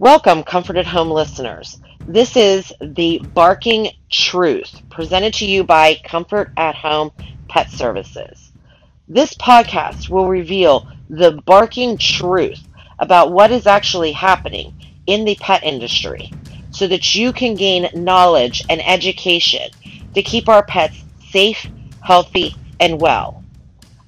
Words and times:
Welcome, 0.00 0.44
Comfort 0.44 0.76
at 0.76 0.86
Home 0.86 1.10
listeners. 1.10 1.80
This 2.06 2.36
is 2.36 2.72
the 2.80 3.20
Barking 3.34 3.90
Truth 4.08 4.82
presented 4.90 5.34
to 5.34 5.44
you 5.44 5.64
by 5.64 5.96
Comfort 6.04 6.52
at 6.56 6.76
Home 6.76 7.10
Pet 7.48 7.68
Services. 7.68 8.52
This 9.08 9.34
podcast 9.34 10.08
will 10.08 10.28
reveal 10.28 10.86
the 11.10 11.42
barking 11.44 11.98
truth 11.98 12.60
about 13.00 13.32
what 13.32 13.50
is 13.50 13.66
actually 13.66 14.12
happening 14.12 14.72
in 15.08 15.24
the 15.24 15.34
pet 15.34 15.64
industry 15.64 16.32
so 16.70 16.86
that 16.86 17.16
you 17.16 17.32
can 17.32 17.56
gain 17.56 17.90
knowledge 17.92 18.64
and 18.70 18.80
education 18.86 19.68
to 20.14 20.22
keep 20.22 20.48
our 20.48 20.62
pets 20.62 21.02
safe, 21.32 21.66
healthy, 22.02 22.54
and 22.78 23.00
well. 23.00 23.42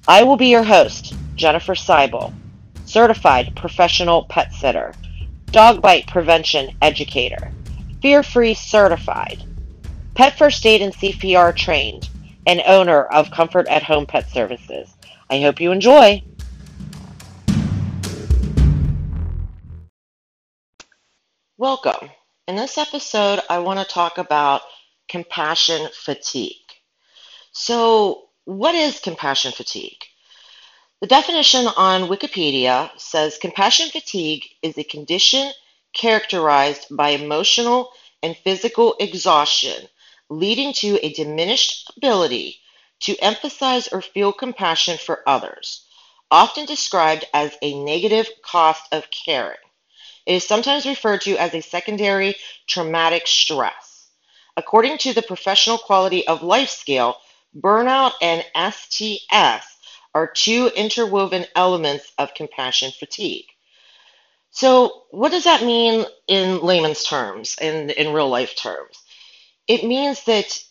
I 0.07 0.23
will 0.23 0.37
be 0.37 0.47
your 0.47 0.63
host, 0.63 1.13
Jennifer 1.35 1.75
Seibel, 1.75 2.33
certified 2.85 3.57
professional 3.57 4.23
pet 4.23 4.53
sitter 4.53 4.93
dog 5.51 5.81
bite 5.81 6.07
prevention 6.07 6.73
educator, 6.81 7.51
fear 8.01 8.23
free 8.23 8.53
certified, 8.53 9.43
pet 10.15 10.37
first 10.37 10.65
aid 10.65 10.81
and 10.81 10.93
CPR 10.93 11.53
trained, 11.53 12.09
and 12.47 12.61
owner 12.65 13.03
of 13.03 13.31
Comfort 13.31 13.67
at 13.67 13.83
Home 13.83 14.05
Pet 14.05 14.29
Services. 14.29 14.95
I 15.29 15.41
hope 15.41 15.59
you 15.59 15.71
enjoy. 15.71 16.23
Welcome. 21.57 22.09
In 22.47 22.55
this 22.55 22.77
episode, 22.77 23.41
I 23.49 23.59
want 23.59 23.79
to 23.79 23.93
talk 23.93 24.17
about 24.17 24.61
compassion 25.09 25.89
fatigue. 25.93 26.55
So, 27.51 28.29
what 28.45 28.73
is 28.73 28.99
compassion 28.99 29.51
fatigue? 29.51 30.01
The 31.01 31.07
definition 31.07 31.65
on 31.65 32.09
Wikipedia 32.09 32.91
says 32.95 33.39
compassion 33.39 33.89
fatigue 33.89 34.45
is 34.61 34.77
a 34.77 34.83
condition 34.83 35.51
characterized 35.93 36.95
by 36.95 37.09
emotional 37.09 37.91
and 38.21 38.37
physical 38.37 38.95
exhaustion, 38.99 39.89
leading 40.29 40.73
to 40.73 41.03
a 41.03 41.11
diminished 41.11 41.91
ability 41.97 42.59
to 42.99 43.17
emphasize 43.17 43.87
or 43.87 44.03
feel 44.03 44.31
compassion 44.31 44.99
for 44.99 45.27
others, 45.27 45.87
often 46.29 46.67
described 46.67 47.25
as 47.33 47.57
a 47.63 47.83
negative 47.83 48.29
cost 48.43 48.83
of 48.91 49.09
caring. 49.09 49.57
It 50.27 50.35
is 50.35 50.47
sometimes 50.47 50.85
referred 50.85 51.21
to 51.21 51.35
as 51.35 51.55
a 51.55 51.61
secondary 51.61 52.35
traumatic 52.67 53.25
stress. 53.25 54.09
According 54.55 54.99
to 54.99 55.13
the 55.13 55.23
Professional 55.23 55.79
Quality 55.79 56.27
of 56.27 56.43
Life 56.43 56.69
Scale, 56.69 57.17
burnout 57.57 58.13
and 58.21 58.45
STS 58.55 59.70
are 60.13 60.27
two 60.27 60.69
interwoven 60.75 61.45
elements 61.55 62.11
of 62.17 62.33
compassion 62.33 62.91
fatigue. 62.91 63.45
So, 64.51 65.03
what 65.11 65.31
does 65.31 65.45
that 65.45 65.63
mean 65.63 66.05
in 66.27 66.61
layman's 66.61 67.03
terms, 67.03 67.55
in, 67.61 67.89
in 67.91 68.13
real 68.13 68.27
life 68.27 68.55
terms? 68.55 69.01
It 69.67 69.85
means 69.85 70.25
that 70.25 70.61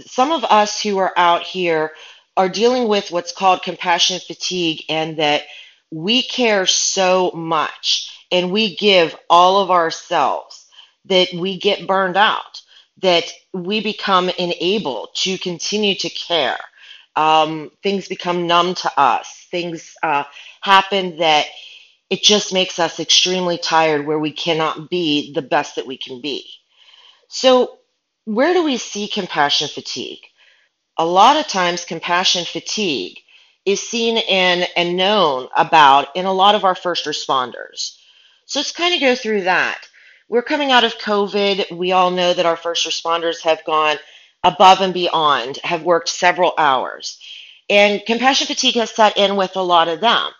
some 0.00 0.30
of 0.30 0.44
us 0.44 0.80
who 0.80 0.98
are 0.98 1.12
out 1.16 1.42
here 1.42 1.92
are 2.36 2.48
dealing 2.48 2.88
with 2.88 3.10
what's 3.10 3.32
called 3.32 3.62
compassion 3.62 4.20
fatigue, 4.20 4.84
and 4.88 5.18
that 5.18 5.42
we 5.90 6.22
care 6.22 6.66
so 6.66 7.30
much 7.32 8.10
and 8.30 8.52
we 8.52 8.76
give 8.76 9.16
all 9.30 9.60
of 9.60 9.70
ourselves 9.70 10.66
that 11.04 11.28
we 11.34 11.58
get 11.58 11.86
burned 11.86 12.16
out, 12.16 12.62
that 13.02 13.30
we 13.52 13.80
become 13.80 14.30
unable 14.38 15.10
to 15.14 15.38
continue 15.38 15.94
to 15.94 16.08
care 16.08 16.58
um, 17.16 17.70
things 17.82 18.08
become 18.08 18.46
numb 18.46 18.74
to 18.76 19.00
us. 19.00 19.46
Things 19.50 19.94
uh, 20.02 20.24
happen 20.60 21.18
that 21.18 21.46
it 22.10 22.22
just 22.22 22.52
makes 22.52 22.78
us 22.78 23.00
extremely 23.00 23.58
tired 23.58 24.06
where 24.06 24.18
we 24.18 24.32
cannot 24.32 24.90
be 24.90 25.32
the 25.32 25.42
best 25.42 25.76
that 25.76 25.86
we 25.86 25.96
can 25.96 26.20
be. 26.20 26.48
So, 27.28 27.78
where 28.24 28.54
do 28.54 28.64
we 28.64 28.76
see 28.76 29.08
compassion 29.08 29.68
fatigue? 29.68 30.20
A 30.96 31.04
lot 31.04 31.36
of 31.36 31.46
times, 31.46 31.84
compassion 31.84 32.44
fatigue 32.44 33.18
is 33.64 33.80
seen 33.80 34.16
in 34.16 34.66
and 34.76 34.96
known 34.96 35.48
about 35.56 36.14
in 36.14 36.26
a 36.26 36.32
lot 36.32 36.54
of 36.54 36.64
our 36.64 36.74
first 36.74 37.06
responders. 37.06 37.96
So, 38.46 38.60
let's 38.60 38.72
kind 38.72 38.94
of 38.94 39.00
go 39.00 39.14
through 39.14 39.42
that. 39.42 39.88
We're 40.28 40.42
coming 40.42 40.72
out 40.72 40.84
of 40.84 40.98
COVID. 40.98 41.76
We 41.76 41.92
all 41.92 42.10
know 42.10 42.32
that 42.32 42.46
our 42.46 42.56
first 42.56 42.86
responders 42.86 43.40
have 43.42 43.64
gone 43.64 43.96
above 44.44 44.80
and 44.80 44.94
beyond, 44.94 45.58
have 45.64 45.82
worked 45.82 46.08
several 46.08 46.52
hours. 46.58 47.18
And 47.68 48.02
compassion 48.06 48.46
fatigue 48.46 48.74
has 48.74 48.90
set 48.90 49.16
in 49.16 49.36
with 49.36 49.56
a 49.56 49.62
lot 49.62 49.88
of 49.88 50.00
them, 50.00 50.30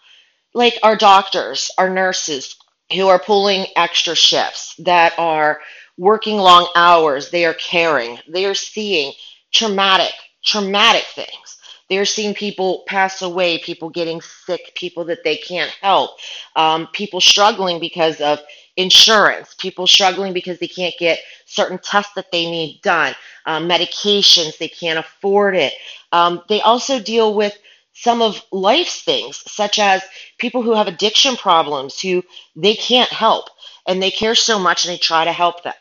like 0.53 0.79
our 0.83 0.97
doctors, 0.97 1.71
our 1.79 1.89
nurses 1.89 2.57
who 2.93 3.09
are 3.09 3.19
pulling 3.19 3.67
extra 3.77 4.15
shifts, 4.15 4.75
that 4.79 5.15
are 5.19 5.61
working 5.97 6.37
long 6.37 6.69
hours, 6.77 7.31
they 7.31 7.45
are 7.45 7.55
caring, 7.55 8.19
they 8.29 8.45
are 8.45 8.55
seeing 8.55 9.13
traumatic, 9.53 10.13
traumatic 10.45 11.05
things. 11.15 11.59
They're 11.89 12.05
seeing 12.07 12.35
people 12.35 12.85
pass 12.87 13.23
away, 13.23 13.59
people 13.59 13.91
getting 13.91 14.21
sick, 14.21 14.75
people 14.75 15.05
that 15.07 15.23
they 15.23 15.37
can't 15.37 15.71
help, 15.81 16.19
um, 16.57 16.89
people 16.93 17.21
struggling 17.21 17.79
because 17.79 18.21
of 18.21 18.41
insurance, 18.77 19.55
people 19.55 19.87
struggling 19.87 20.33
because 20.33 20.59
they 20.59 20.69
can't 20.69 20.95
get 20.99 21.21
certain 21.47 21.79
tests 21.79 22.13
that 22.15 22.33
they 22.33 22.51
need 22.51 22.81
done, 22.83 23.15
um, 23.47 23.69
medications, 23.69 24.59
they 24.59 24.69
can't 24.69 24.99
afford 24.99 25.57
it. 25.57 25.73
Um, 26.13 26.43
they 26.49 26.61
also 26.61 27.01
deal 27.01 27.35
with 27.35 27.57
some 27.93 28.23
of 28.23 28.43
life's 28.51 29.03
things, 29.03 29.43
such 29.51 29.79
as 29.79 30.03
people 30.39 30.63
who 30.63 30.75
have 30.75 30.89
addiction 30.89 31.37
problems 31.37 32.01
who 32.01 32.23
they 32.57 32.75
can't 32.75 33.11
help 33.11 33.49
and 33.87 34.03
they 34.03 34.11
care 34.11 34.35
so 34.35 34.59
much 34.59 34.85
and 34.85 34.93
they 34.93 34.99
try 34.99 35.25
to 35.25 35.33
help 35.33 35.63
them. 35.63 35.75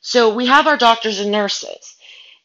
So 0.00 0.34
we 0.34 0.46
have 0.46 0.66
our 0.66 0.76
doctors 0.76 1.20
and 1.20 1.30
nurses, 1.30 1.96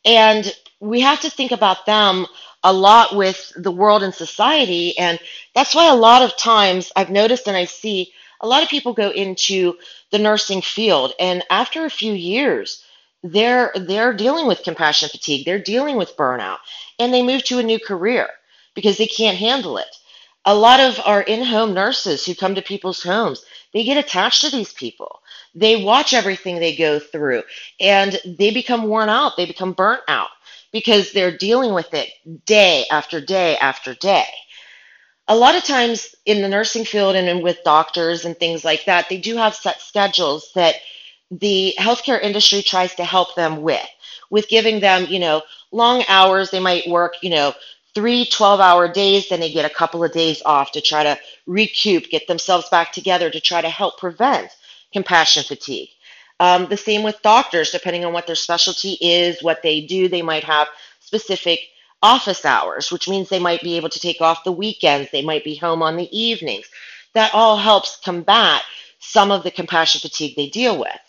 and 0.05 0.53
we 0.79 1.01
have 1.01 1.21
to 1.21 1.29
think 1.29 1.51
about 1.51 1.87
them 1.87 2.27
a 2.63 2.71
lot 2.71 3.15
with 3.15 3.51
the 3.55 3.71
world 3.71 4.03
and 4.03 4.13
society. 4.13 4.97
And 4.97 5.19
that's 5.55 5.73
why 5.73 5.89
a 5.89 5.95
lot 5.95 6.21
of 6.21 6.37
times 6.37 6.91
I've 6.95 7.09
noticed 7.09 7.47
and 7.47 7.57
I 7.57 7.65
see 7.65 8.13
a 8.41 8.47
lot 8.47 8.63
of 8.63 8.69
people 8.69 8.93
go 8.93 9.09
into 9.09 9.75
the 10.11 10.19
nursing 10.19 10.61
field 10.61 11.13
and 11.19 11.43
after 11.49 11.85
a 11.85 11.89
few 11.89 12.13
years 12.13 12.83
they're 13.23 13.71
they're 13.75 14.13
dealing 14.13 14.47
with 14.47 14.63
compassion 14.63 15.09
fatigue 15.09 15.45
they're 15.45 15.59
dealing 15.59 15.97
with 15.97 16.17
burnout 16.17 16.59
and 16.99 17.13
they 17.13 17.23
move 17.23 17.43
to 17.43 17.59
a 17.59 17.63
new 17.63 17.79
career 17.79 18.27
because 18.75 18.97
they 18.97 19.07
can't 19.07 19.37
handle 19.37 19.77
it. 19.77 19.87
A 20.45 20.55
lot 20.55 20.79
of 20.79 20.99
our 21.03 21.21
in-home 21.21 21.73
nurses 21.73 22.25
who 22.25 22.35
come 22.35 22.55
to 22.55 22.61
people's 22.61 23.03
homes 23.03 23.43
they 23.73 23.83
get 23.83 23.97
attached 23.97 24.41
to 24.41 24.49
these 24.49 24.73
people. 24.73 25.19
They 25.53 25.83
watch 25.83 26.13
everything 26.13 26.55
they 26.59 26.75
go 26.75 26.99
through 26.99 27.43
and 27.79 28.19
they 28.25 28.51
become 28.51 28.83
worn 28.83 29.09
out 29.09 29.35
they 29.35 29.45
become 29.45 29.73
burnt 29.73 30.01
out 30.07 30.29
because 30.71 31.11
they're 31.11 31.35
dealing 31.35 31.73
with 31.73 31.93
it 31.93 32.09
day 32.45 32.85
after 32.91 33.19
day 33.19 33.57
after 33.57 33.93
day 33.95 34.25
a 35.27 35.35
lot 35.35 35.55
of 35.55 35.63
times 35.63 36.15
in 36.25 36.41
the 36.41 36.49
nursing 36.49 36.85
field 36.85 37.15
and 37.15 37.43
with 37.43 37.63
doctors 37.63 38.25
and 38.25 38.37
things 38.37 38.63
like 38.63 38.85
that, 38.85 39.09
they 39.09 39.17
do 39.17 39.35
have 39.37 39.55
set 39.55 39.81
schedules 39.81 40.51
that 40.55 40.75
the 41.31 41.73
healthcare 41.77 42.21
industry 42.21 42.61
tries 42.61 42.95
to 42.95 43.03
help 43.03 43.35
them 43.35 43.61
with, 43.61 43.87
with 44.29 44.47
giving 44.47 44.79
them, 44.79 45.05
you 45.09 45.19
know, 45.19 45.41
long 45.71 46.03
hours. 46.07 46.49
They 46.49 46.61
might 46.61 46.87
work, 46.87 47.15
you 47.21 47.29
know, 47.29 47.53
three 47.93 48.25
12 48.25 48.59
hour 48.59 48.87
days, 48.87 49.27
then 49.29 49.39
they 49.39 49.51
get 49.51 49.69
a 49.69 49.73
couple 49.73 50.03
of 50.03 50.13
days 50.13 50.41
off 50.45 50.71
to 50.71 50.81
try 50.81 51.03
to 51.03 51.19
recoup, 51.45 52.09
get 52.09 52.27
themselves 52.27 52.69
back 52.69 52.91
together 52.93 53.29
to 53.29 53.41
try 53.41 53.59
to 53.59 53.69
help 53.69 53.97
prevent 53.97 54.49
compassion 54.93 55.43
fatigue. 55.43 55.89
Um, 56.39 56.67
the 56.67 56.77
same 56.77 57.03
with 57.03 57.21
doctors, 57.21 57.71
depending 57.71 58.05
on 58.05 58.13
what 58.13 58.27
their 58.27 58.35
specialty 58.35 58.97
is, 59.01 59.41
what 59.41 59.63
they 59.63 59.81
do, 59.81 60.07
they 60.07 60.21
might 60.21 60.43
have 60.43 60.67
specific 60.99 61.59
office 62.01 62.45
hours, 62.45 62.91
which 62.91 63.09
means 63.09 63.29
they 63.29 63.39
might 63.39 63.61
be 63.61 63.77
able 63.77 63.89
to 63.89 63.99
take 63.99 64.21
off 64.21 64.43
the 64.43 64.51
weekends, 64.51 65.09
they 65.11 65.21
might 65.21 65.43
be 65.43 65.55
home 65.55 65.81
on 65.81 65.97
the 65.97 66.17
evenings. 66.17 66.67
That 67.13 67.33
all 67.33 67.57
helps 67.57 67.97
combat 68.03 68.61
some 68.99 69.31
of 69.31 69.43
the 69.43 69.51
compassion 69.51 70.01
fatigue 70.01 70.35
they 70.35 70.49
deal 70.49 70.77
with. 70.77 70.99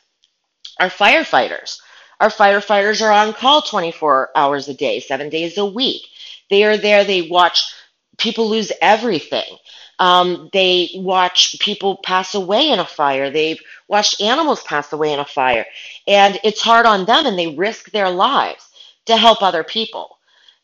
Our 0.80 0.88
firefighters. 0.88 1.80
Our 2.20 2.30
firefighters 2.30 3.02
are 3.02 3.12
on 3.12 3.32
call 3.32 3.62
24 3.62 4.30
hours 4.34 4.68
a 4.68 4.74
day, 4.74 5.00
seven 5.00 5.28
days 5.28 5.58
a 5.58 5.66
week. 5.66 6.02
They 6.50 6.64
are 6.64 6.76
there, 6.76 7.04
they 7.04 7.22
watch 7.22 7.72
people 8.16 8.48
lose 8.48 8.72
everything. 8.80 9.56
Um, 10.00 10.48
they 10.52 10.90
watch 10.94 11.58
people 11.60 11.98
pass 12.04 12.34
away 12.34 12.70
in 12.70 12.78
a 12.78 12.86
fire. 12.86 13.30
They've 13.30 13.60
watched 13.88 14.20
animals 14.20 14.62
pass 14.62 14.92
away 14.92 15.12
in 15.12 15.18
a 15.18 15.24
fire. 15.24 15.66
And 16.06 16.38
it's 16.44 16.60
hard 16.60 16.86
on 16.86 17.04
them, 17.04 17.26
and 17.26 17.38
they 17.38 17.48
risk 17.48 17.90
their 17.90 18.10
lives 18.10 18.64
to 19.06 19.16
help 19.16 19.42
other 19.42 19.64
people. 19.64 20.17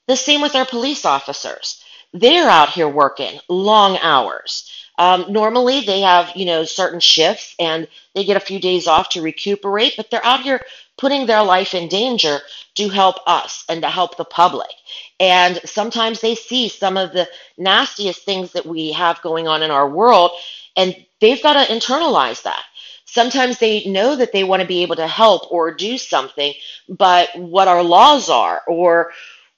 The 0.07 0.17
same 0.17 0.43
with 0.43 0.55
our 0.55 0.67
police 0.67 1.05
officers. 1.05 1.83
They're 2.13 2.49
out 2.49 2.71
here 2.71 2.89
working 2.89 3.41
long 3.49 3.99
hours. 3.99 4.71
Um, 4.99 5.33
normally, 5.33 5.81
they 5.81 6.01
have 6.01 6.33
you 6.37 6.47
know 6.47 6.65
certain 6.65 7.01
shifts 7.01 7.55
and 7.59 7.89
they 8.15 8.25
get 8.25 8.37
a 8.37 8.41
few 8.41 8.61
days 8.61 8.87
off 8.87 9.09
to 9.11 9.23
recuperate, 9.23 9.95
but 9.97 10.11
they're 10.11 10.25
out 10.25 10.43
here 10.43 10.61
putting 10.97 11.27
their 11.27 11.43
life 11.43 11.75
in 11.75 11.89
danger 11.89 12.39
to 12.77 12.89
help 12.89 13.17
us 13.27 13.65
and 13.69 13.83
to 13.83 13.89
help 13.89 14.17
the 14.17 14.25
public. 14.25 14.71
And 15.19 15.61
sometimes 15.65 16.21
they 16.21 16.35
see 16.37 16.69
some 16.69 16.97
of 16.97 17.13
the 17.13 17.29
nastiest 17.59 18.23
things 18.25 18.53
that 18.53 18.67
we 18.67 18.93
have 18.93 19.23
going 19.23 19.49
on 19.49 19.63
in 19.63 19.71
our 19.73 19.89
world, 19.89 20.31
and 20.77 20.95
they've 21.21 21.43
got 21.43 21.55
to 21.55 21.73
internalize 21.73 22.43
that. 22.43 22.63
Sometimes 23.07 23.59
they 23.59 23.85
know 23.85 24.17
that 24.17 24.33
they 24.33 24.45
want 24.45 24.63
to 24.63 24.69
be 24.69 24.83
able 24.83 24.97
to 24.97 25.07
help 25.07 25.51
or 25.53 25.73
do 25.73 25.99
something, 25.99 26.53
but 26.89 27.31
what 27.37 27.69
our 27.69 27.83
laws 27.83 28.29
are 28.29 28.63
or 28.67 29.13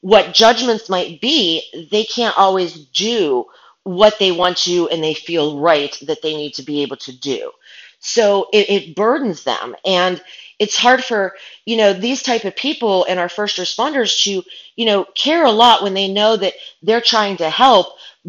what 0.07 0.33
judgments 0.33 0.89
might 0.89 1.21
be, 1.21 1.89
they 1.91 2.05
can't 2.05 2.39
always 2.39 2.75
do 2.75 3.45
what 3.83 4.17
they 4.21 4.31
want 4.31 4.57
to 4.57 4.89
and 4.89 5.03
they 5.03 5.15
feel 5.15 5.59
right 5.59 5.99
that 6.03 6.23
they 6.23 6.37
need 6.37 6.55
to 6.55 6.63
be 6.63 6.83
able 6.83 6.97
to 6.97 7.11
do. 7.11 7.51
So 7.99 8.47
it, 8.53 8.71
it 8.71 8.95
burdens 8.95 9.43
them. 9.43 9.75
And 9.85 10.23
it's 10.61 10.77
hard 10.77 11.03
for, 11.03 11.35
you 11.65 11.77
know, 11.77 11.93
these 11.93 12.23
type 12.23 12.45
of 12.45 12.55
people 12.55 13.05
and 13.09 13.19
our 13.19 13.29
first 13.29 13.57
responders 13.59 14.23
to, 14.23 14.45
you 14.77 14.87
know, 14.87 15.03
care 15.17 15.45
a 15.45 15.51
lot 15.51 15.83
when 15.83 15.95
they 15.95 16.07
know 16.07 16.37
that 16.37 16.55
they're 16.83 17.01
trying 17.01 17.39
to 17.39 17.51
help, 17.51 17.89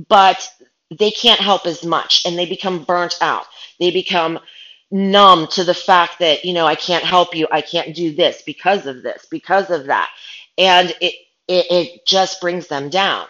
but 0.10 0.50
they 0.98 1.12
can't 1.12 1.40
help 1.40 1.68
as 1.68 1.86
much 1.86 2.26
and 2.26 2.36
they 2.40 2.48
become 2.48 2.86
burnt 2.86 3.20
out. 3.22 3.46
They 3.80 3.92
become 3.92 4.40
numb 4.90 5.46
to 5.52 5.64
the 5.64 5.76
fact 5.76 6.18
that, 6.22 6.44
you 6.44 6.54
know, 6.56 6.66
I 6.66 6.74
can't 6.74 7.04
help 7.04 7.36
you. 7.36 7.48
I 7.52 7.62
can't 7.62 7.96
do 7.96 8.16
this 8.16 8.42
because 8.42 8.88
of 8.88 9.04
this, 9.04 9.28
because 9.30 9.70
of 9.70 9.86
that. 9.86 10.10
And 10.58 10.92
it, 11.02 11.14
it, 11.48 11.66
it 11.72 12.06
just 12.08 12.42
brings 12.42 12.68
them 12.68 12.90
down. 12.90 13.28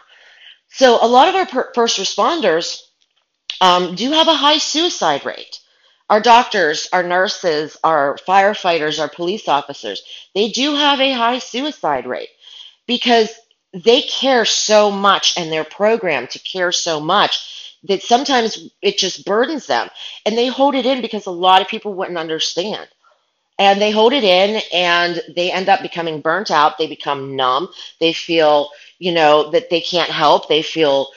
So 0.69 0.99
a 1.01 1.07
lot 1.07 1.29
of 1.29 1.35
our 1.35 1.45
per- 1.45 1.71
first 1.73 1.99
responders 1.99 2.81
um, 3.61 3.95
do 3.95 4.11
have 4.11 4.27
a 4.27 4.35
high 4.35 4.59
suicide 4.59 5.25
rate. 5.25 5.59
Our 6.09 6.21
doctors, 6.21 6.87
our 6.93 7.03
nurses, 7.03 7.77
our 7.83 8.17
firefighters, 8.27 8.99
our 8.99 9.09
police 9.09 9.47
officers, 9.47 10.01
they 10.35 10.49
do 10.49 10.75
have 10.75 11.01
a 11.01 11.11
high 11.13 11.39
suicide 11.39 12.07
rate 12.07 12.29
because 12.87 13.29
they 13.73 14.01
care 14.03 14.45
so 14.45 14.89
much 14.89 15.37
and 15.37 15.51
they're 15.51 15.65
programmed 15.65 16.29
to 16.31 16.39
care 16.39 16.71
so 16.71 16.99
much 16.99 17.77
that 17.83 18.01
sometimes 18.03 18.69
it 18.81 18.97
just 18.97 19.25
burdens 19.25 19.67
them. 19.67 19.89
And 20.25 20.37
they 20.37 20.47
hold 20.47 20.75
it 20.75 20.85
in 20.85 21.01
because 21.01 21.25
a 21.25 21.31
lot 21.31 21.61
of 21.61 21.67
people 21.67 21.93
wouldn't 21.93 22.17
understand. 22.17 22.87
And 23.59 23.81
they 23.81 23.91
hold 23.91 24.13
it 24.13 24.23
in 24.23 24.61
and 24.71 25.21
they 25.35 25.51
end 25.51 25.67
up 25.67 25.81
becoming 25.81 26.21
burnt 26.21 26.51
out. 26.51 26.77
They 26.77 26.87
become 26.87 27.35
numb. 27.35 27.69
They 27.99 28.13
feel, 28.13 28.69
you 28.99 29.11
know, 29.11 29.49
that 29.51 29.69
they 29.69 29.81
can't 29.81 30.11
help. 30.11 30.47
They 30.47 30.61
feel 30.61 31.07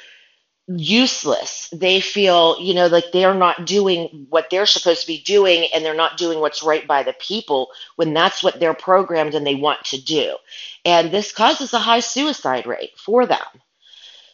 useless. 0.66 1.68
They 1.72 2.00
feel, 2.00 2.56
you 2.60 2.74
know, 2.74 2.86
like 2.86 3.12
they're 3.12 3.34
not 3.34 3.66
doing 3.66 4.26
what 4.30 4.50
they're 4.50 4.66
supposed 4.66 5.02
to 5.02 5.06
be 5.06 5.20
doing 5.22 5.68
and 5.74 5.84
they're 5.84 5.94
not 5.94 6.16
doing 6.16 6.40
what's 6.40 6.62
right 6.62 6.86
by 6.86 7.02
the 7.02 7.14
people 7.14 7.70
when 7.96 8.14
that's 8.14 8.42
what 8.42 8.60
they're 8.60 8.74
programmed 8.74 9.34
and 9.34 9.46
they 9.46 9.56
want 9.56 9.84
to 9.86 10.02
do. 10.02 10.36
And 10.84 11.10
this 11.10 11.32
causes 11.32 11.72
a 11.74 11.78
high 11.78 12.00
suicide 12.00 12.66
rate 12.66 12.92
for 12.96 13.26
them. 13.26 13.38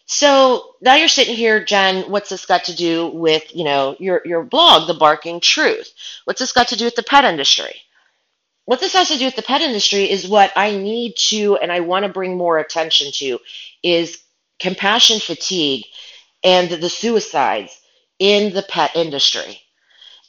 So 0.04 0.76
now 0.80 0.94
you're 0.94 1.08
sitting 1.08 1.34
here, 1.34 1.64
Jen, 1.64 2.10
what's 2.10 2.28
this 2.28 2.46
got 2.46 2.64
to 2.64 2.76
do 2.76 3.08
with, 3.08 3.54
you 3.54 3.64
know, 3.64 3.96
your, 3.98 4.22
your 4.24 4.44
blog, 4.44 4.86
The 4.86 4.94
Barking 4.94 5.40
Truth? 5.40 5.92
What's 6.24 6.38
this 6.38 6.52
got 6.52 6.68
to 6.68 6.76
do 6.76 6.84
with 6.84 6.94
the 6.94 7.02
pet 7.02 7.24
industry? 7.24 7.74
What 8.66 8.80
this 8.80 8.94
has 8.94 9.08
to 9.08 9.18
do 9.18 9.24
with 9.24 9.36
the 9.36 9.42
pet 9.42 9.62
industry 9.62 10.10
is 10.10 10.28
what 10.28 10.52
I 10.56 10.76
need 10.76 11.14
to 11.28 11.56
and 11.56 11.72
I 11.72 11.80
want 11.80 12.04
to 12.04 12.12
bring 12.12 12.36
more 12.36 12.58
attention 12.58 13.12
to 13.14 13.38
is 13.82 14.20
compassion 14.58 15.20
fatigue 15.20 15.84
and 16.44 16.68
the 16.68 16.88
suicides 16.88 17.80
in 18.18 18.52
the 18.52 18.62
pet 18.62 18.96
industry. 18.96 19.60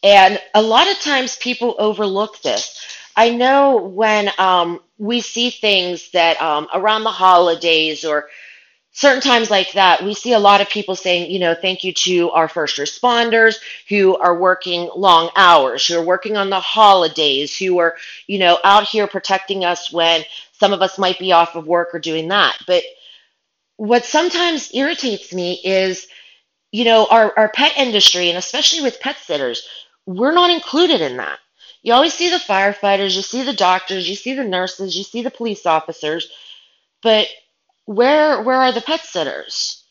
And 0.04 0.40
a 0.54 0.62
lot 0.62 0.90
of 0.90 1.00
times 1.00 1.36
people 1.36 1.76
overlook 1.80 2.42
this. 2.42 2.80
I 3.16 3.32
know 3.32 3.78
when 3.78 4.30
um, 4.38 4.82
we 5.00 5.22
see 5.22 5.50
things 5.50 6.12
that 6.12 6.40
um, 6.40 6.68
around 6.74 7.04
the 7.04 7.12
holidays 7.12 8.06
or 8.06 8.30
certain 8.98 9.22
times 9.22 9.52
like 9.52 9.74
that, 9.74 10.04
we 10.04 10.16
see 10.16 10.34
a 10.34 10.40
lot 10.40 10.60
of 10.60 10.68
people 10.70 10.96
saying, 10.96 11.30
you 11.30 11.38
know, 11.38 11.54
thank 11.54 11.84
you 11.84 11.94
to 11.94 12.32
our 12.32 12.48
first 12.48 12.78
responders 12.78 13.58
who 13.90 14.18
are 14.18 14.36
working 14.36 14.90
long 14.96 15.30
hours, 15.36 15.86
who 15.86 16.00
are 16.00 16.04
working 16.04 16.36
on 16.36 16.50
the 16.50 16.60
holidays, 16.60 17.56
who 17.56 17.78
are, 17.78 17.96
you 18.26 18.40
know, 18.40 18.58
out 18.64 18.86
here 18.86 19.06
protecting 19.06 19.64
us 19.64 19.94
when 19.94 20.24
some 20.54 20.74
of 20.74 20.82
us 20.82 20.98
might 20.98 21.20
be 21.20 21.32
off 21.32 21.56
of 21.56 21.68
work 21.68 21.90
or 21.94 22.00
doing 22.00 22.28
that. 22.30 22.58
But 22.66 22.82
what 23.76 24.04
sometimes 24.04 24.74
irritates 24.74 25.32
me 25.32 25.62
is, 25.64 26.08
you 26.72 26.84
know, 26.84 27.06
our, 27.12 27.32
our 27.38 27.50
pet 27.50 27.78
industry, 27.78 28.30
and 28.30 28.38
especially 28.40 28.82
with 28.82 29.00
pet 29.00 29.18
sitters, 29.18 29.68
we're 30.08 30.34
not 30.34 30.50
included 30.50 31.02
in 31.02 31.18
that. 31.18 31.38
You 31.84 31.94
always 31.94 32.16
see 32.16 32.32
the 32.32 32.38
firefighters, 32.38 33.16
you 33.16 33.22
see 33.22 33.44
the 33.44 33.54
doctors, 33.54 34.10
you 34.10 34.16
see 34.16 34.34
the 34.34 34.44
nurses, 34.44 34.98
you 34.98 35.04
see 35.04 35.22
the 35.22 35.30
police 35.30 35.68
officers, 35.68 36.32
but 37.04 37.28
where 37.88 38.44
where 38.44 38.62
are 38.62 38.72
the 38.72 38.82
pet 38.82 39.02
sitters? 39.02 39.84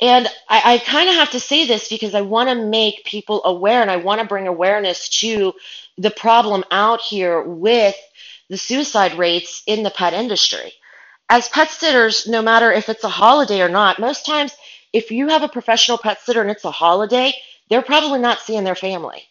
And 0.00 0.26
I, 0.48 0.74
I 0.74 0.78
kind 0.78 1.08
of 1.08 1.14
have 1.16 1.30
to 1.32 1.40
say 1.40 1.66
this 1.66 1.88
because 1.88 2.14
I 2.14 2.22
want 2.22 2.48
to 2.48 2.54
make 2.56 3.04
people 3.04 3.42
aware 3.44 3.82
and 3.82 3.90
I 3.90 3.96
want 3.96 4.20
to 4.20 4.26
bring 4.26 4.48
awareness 4.48 5.08
to 5.20 5.54
the 5.98 6.10
problem 6.10 6.64
out 6.72 7.00
here 7.02 7.42
with 7.42 7.96
the 8.48 8.58
suicide 8.58 9.14
rates 9.14 9.62
in 9.66 9.84
the 9.84 9.90
pet 9.90 10.14
industry 10.14 10.72
as 11.30 11.48
pet 11.48 11.70
sitters, 11.70 12.26
no 12.26 12.42
matter 12.42 12.72
if 12.72 12.88
it's 12.88 13.04
a 13.04 13.08
holiday 13.08 13.62
or 13.62 13.68
not, 13.68 14.00
most 14.00 14.26
times 14.26 14.52
if 14.92 15.12
you 15.12 15.28
have 15.28 15.44
a 15.44 15.48
professional 15.48 15.96
pet 15.96 16.20
sitter 16.20 16.42
and 16.42 16.50
it's 16.50 16.64
a 16.64 16.72
holiday, 16.72 17.32
they're 17.70 17.82
probably 17.82 18.18
not 18.18 18.40
seeing 18.40 18.64
their 18.64 18.74
family. 18.74 19.22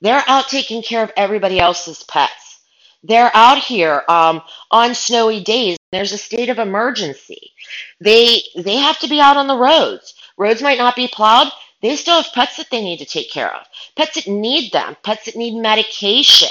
They're 0.00 0.24
out 0.26 0.48
taking 0.48 0.82
care 0.82 1.04
of 1.04 1.12
everybody 1.16 1.60
else's 1.60 2.02
pets. 2.02 2.60
They're 3.04 3.30
out 3.32 3.58
here 3.58 4.02
um, 4.08 4.42
on 4.72 4.96
snowy 4.96 5.40
days. 5.40 5.78
There's 5.96 6.12
a 6.12 6.18
state 6.18 6.50
of 6.50 6.58
emergency. 6.58 7.52
They 8.00 8.42
they 8.56 8.76
have 8.76 8.98
to 9.00 9.08
be 9.08 9.20
out 9.20 9.36
on 9.38 9.48
the 9.48 9.56
roads. 9.58 10.14
Roads 10.36 10.62
might 10.62 10.78
not 10.78 10.96
be 10.96 11.08
plowed. 11.08 11.52
They 11.82 11.96
still 11.96 12.22
have 12.22 12.32
pets 12.34 12.56
that 12.58 12.70
they 12.70 12.82
need 12.82 12.98
to 12.98 13.06
take 13.06 13.30
care 13.30 13.54
of. 13.54 13.66
Pets 13.96 14.16
that 14.16 14.28
need 14.28 14.72
them. 14.72 14.96
Pets 15.04 15.26
that 15.26 15.36
need 15.36 15.60
medication. 15.60 16.50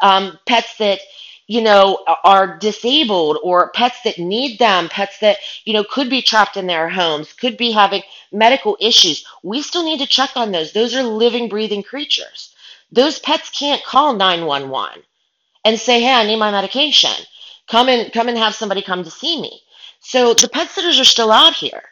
Um, 0.00 0.38
pets 0.46 0.76
that 0.78 1.00
you 1.48 1.62
know, 1.62 2.04
are 2.24 2.58
disabled 2.58 3.38
or 3.42 3.70
pets 3.72 4.02
that 4.04 4.18
need 4.18 4.58
them, 4.58 4.88
pets 4.88 5.18
that, 5.20 5.38
you 5.64 5.74
know, 5.74 5.84
could 5.84 6.10
be 6.10 6.22
trapped 6.22 6.56
in 6.56 6.66
their 6.66 6.88
homes, 6.88 7.32
could 7.34 7.56
be 7.56 7.72
having 7.72 8.02
medical 8.32 8.76
issues. 8.80 9.24
We 9.44 9.62
still 9.62 9.84
need 9.84 10.00
to 10.00 10.06
check 10.08 10.30
on 10.36 10.52
those. 10.52 10.72
Those 10.72 10.94
are 10.96 11.04
living, 11.04 11.48
breathing 11.48 11.84
creatures. 11.84 12.54
Those 12.92 13.20
pets 13.20 13.50
can't 13.50 13.84
call 13.84 14.14
911 14.14 15.02
and 15.64 15.80
say, 15.80 16.00
"Hey, 16.02 16.12
I 16.12 16.26
need 16.26 16.38
my 16.38 16.50
medication. 16.52 17.12
Come 17.68 17.88
and 17.88 18.12
come 18.12 18.28
and 18.28 18.38
have 18.38 18.54
somebody 18.54 18.82
come 18.82 19.04
to 19.04 19.10
see 19.10 19.40
me." 19.40 19.62
So 20.00 20.34
the 20.34 20.48
pet 20.48 20.70
sitters 20.70 21.00
are 21.00 21.04
still 21.04 21.32
out 21.32 21.54
here. 21.54 21.82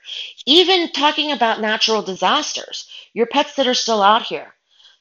Even 0.47 0.93
talking 0.93 1.33
about 1.33 1.61
natural 1.61 2.03
disasters, 2.03 2.87
your 3.13 3.27
pets 3.27 3.55
that 3.57 3.67
are 3.67 3.75
still 3.75 4.03
out 4.03 4.23
here. 4.23 4.55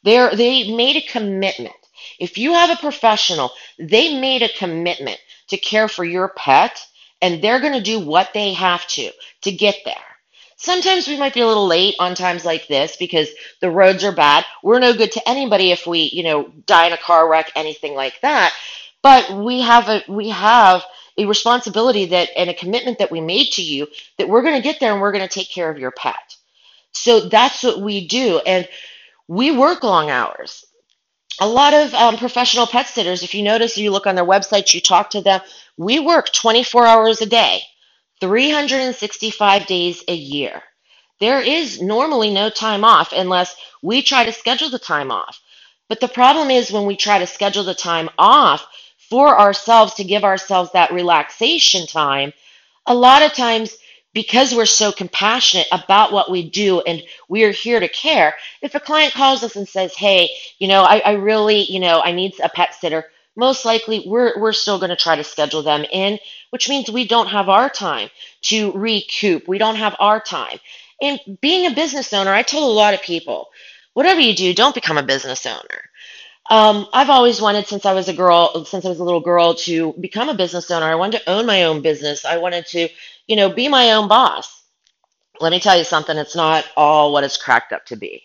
They're 0.03 0.35
they 0.35 0.75
made 0.75 0.97
a 0.97 1.01
commitment 1.01 1.75
if 2.19 2.37
you 2.37 2.53
have 2.53 2.69
a 2.69 2.75
professional, 2.81 3.51
they 3.79 4.19
made 4.19 4.41
a 4.41 4.57
commitment 4.57 5.19
to 5.49 5.57
care 5.57 5.87
for 5.87 6.03
your 6.03 6.29
pet 6.29 6.85
and 7.21 7.41
they're 7.41 7.59
going 7.59 7.73
to 7.73 7.81
do 7.81 7.99
what 7.99 8.33
they 8.33 8.53
have 8.53 8.85
to 8.87 9.11
to 9.41 9.51
get 9.51 9.77
there. 9.85 9.95
Sometimes 10.57 11.07
we 11.07 11.17
might 11.17 11.33
be 11.33 11.41
a 11.41 11.47
little 11.47 11.67
late 11.67 11.95
on 11.99 12.15
times 12.15 12.45
like 12.45 12.67
this 12.67 12.95
because 12.95 13.29
the 13.59 13.69
roads 13.69 14.03
are 14.03 14.13
bad. 14.13 14.45
We're 14.63 14.79
no 14.79 14.93
good 14.93 15.11
to 15.13 15.29
anybody 15.29 15.71
if 15.71 15.85
we, 15.85 16.09
you 16.13 16.23
know, 16.23 16.53
die 16.65 16.87
in 16.87 16.93
a 16.93 16.97
car 16.97 17.29
wreck, 17.29 17.51
anything 17.55 17.95
like 17.95 18.19
that. 18.21 18.53
But 19.03 19.31
we 19.37 19.61
have 19.61 19.89
a 19.89 20.03
we 20.09 20.29
have 20.29 20.83
a 21.17 21.25
responsibility 21.25 22.07
that 22.07 22.29
and 22.35 22.49
a 22.49 22.55
commitment 22.55 22.99
that 22.99 23.11
we 23.11 23.21
made 23.21 23.51
to 23.53 23.61
you 23.61 23.87
that 24.17 24.29
we're 24.29 24.41
going 24.41 24.55
to 24.55 24.63
get 24.63 24.79
there 24.79 24.93
and 24.93 25.01
we're 25.01 25.11
going 25.11 25.27
to 25.27 25.33
take 25.33 25.51
care 25.51 25.69
of 25.69 25.77
your 25.79 25.91
pet. 25.91 26.37
So 26.93 27.21
that's 27.21 27.63
what 27.63 27.81
we 27.81 28.07
do 28.07 28.39
and 28.45 28.67
we 29.27 29.51
work 29.51 29.83
long 29.83 30.09
hours 30.09 30.65
a 31.41 31.47
lot 31.47 31.73
of 31.73 31.93
um, 31.93 32.17
professional 32.17 32.67
pet 32.67 32.87
sitters, 32.87 33.23
if 33.23 33.33
you 33.35 33.43
notice, 33.43 33.77
you 33.77 33.91
look 33.91 34.07
on 34.07 34.15
their 34.15 34.25
websites, 34.25 34.73
you 34.73 34.81
talk 34.81 35.11
to 35.11 35.21
them, 35.21 35.41
we 35.77 35.99
work 35.99 36.31
24 36.31 36.85
hours 36.87 37.21
a 37.21 37.25
day, 37.25 37.61
365 38.21 39.65
days 39.65 40.03
a 40.07 40.15
year. 40.15 40.63
There 41.19 41.41
is 41.41 41.81
normally 41.81 42.31
no 42.31 42.49
time 42.49 42.83
off 42.83 43.13
unless 43.13 43.55
we 43.81 44.01
try 44.01 44.25
to 44.25 44.31
schedule 44.31 44.69
the 44.69 44.79
time 44.79 45.11
off. 45.11 45.39
But 45.89 45.99
the 45.99 46.07
problem 46.07 46.49
is 46.49 46.71
when 46.71 46.85
we 46.85 46.95
try 46.95 47.19
to 47.19 47.27
schedule 47.27 47.63
the 47.63 47.75
time 47.75 48.09
off 48.17 48.65
for 49.13 49.39
ourselves 49.39 49.93
to 49.93 50.03
give 50.03 50.23
ourselves 50.23 50.71
that 50.71 50.91
relaxation 50.91 51.85
time, 51.85 52.33
a 52.87 52.95
lot 52.95 53.21
of 53.21 53.31
times 53.31 53.77
because 54.11 54.55
we're 54.55 54.65
so 54.65 54.91
compassionate 54.91 55.67
about 55.71 56.11
what 56.11 56.31
we 56.31 56.49
do 56.49 56.81
and 56.81 57.03
we 57.29 57.43
are 57.43 57.51
here 57.51 57.79
to 57.79 57.87
care, 57.87 58.33
if 58.63 58.73
a 58.73 58.79
client 58.79 59.13
calls 59.13 59.43
us 59.43 59.55
and 59.55 59.69
says, 59.69 59.93
Hey, 59.93 60.31
you 60.57 60.67
know, 60.67 60.81
I, 60.81 60.97
I 61.05 61.11
really, 61.11 61.61
you 61.71 61.79
know, 61.79 62.01
I 62.03 62.11
need 62.11 62.33
a 62.43 62.49
pet 62.49 62.73
sitter, 62.73 63.05
most 63.35 63.65
likely 63.65 64.03
we're, 64.07 64.41
we're 64.41 64.51
still 64.51 64.79
going 64.79 64.89
to 64.89 64.95
try 64.95 65.15
to 65.15 65.23
schedule 65.23 65.61
them 65.61 65.85
in, 65.91 66.17
which 66.49 66.67
means 66.67 66.89
we 66.89 67.07
don't 67.07 67.27
have 67.27 67.49
our 67.49 67.69
time 67.69 68.09
to 68.45 68.71
recoup. 68.71 69.47
We 69.47 69.59
don't 69.59 69.75
have 69.75 69.95
our 69.99 70.21
time. 70.21 70.57
And 71.03 71.19
being 71.39 71.67
a 71.67 71.75
business 71.75 72.13
owner, 72.13 72.33
I 72.33 72.41
tell 72.41 72.63
a 72.63 72.79
lot 72.81 72.95
of 72.95 73.01
people, 73.03 73.49
whatever 73.93 74.21
you 74.21 74.33
do, 74.33 74.55
don't 74.55 74.73
become 74.73 74.97
a 74.97 75.03
business 75.03 75.45
owner. 75.45 75.83
Um, 76.49 76.87
I've 76.93 77.09
always 77.09 77.41
wanted 77.41 77.67
since 77.67 77.85
I 77.85 77.93
was 77.93 78.09
a 78.09 78.13
girl, 78.13 78.65
since 78.65 78.85
I 78.85 78.89
was 78.89 78.99
a 78.99 79.03
little 79.03 79.21
girl, 79.21 79.55
to 79.55 79.93
become 79.99 80.29
a 80.29 80.33
business 80.35 80.71
owner. 80.71 80.85
I 80.85 80.95
wanted 80.95 81.19
to 81.21 81.29
own 81.29 81.45
my 81.45 81.63
own 81.63 81.81
business. 81.81 82.25
I 82.25 82.37
wanted 82.37 82.65
to 82.67 82.89
you 83.27 83.35
know, 83.35 83.49
be 83.49 83.67
my 83.67 83.91
own 83.93 84.07
boss. 84.07 84.63
Let 85.41 85.51
me 85.51 85.59
tell 85.59 85.77
you 85.77 85.83
something, 85.83 86.17
it's 86.17 86.35
not 86.35 86.65
all 86.77 87.13
what 87.13 87.23
it's 87.23 87.37
cracked 87.37 87.73
up 87.73 87.85
to 87.87 87.95
be. 87.95 88.23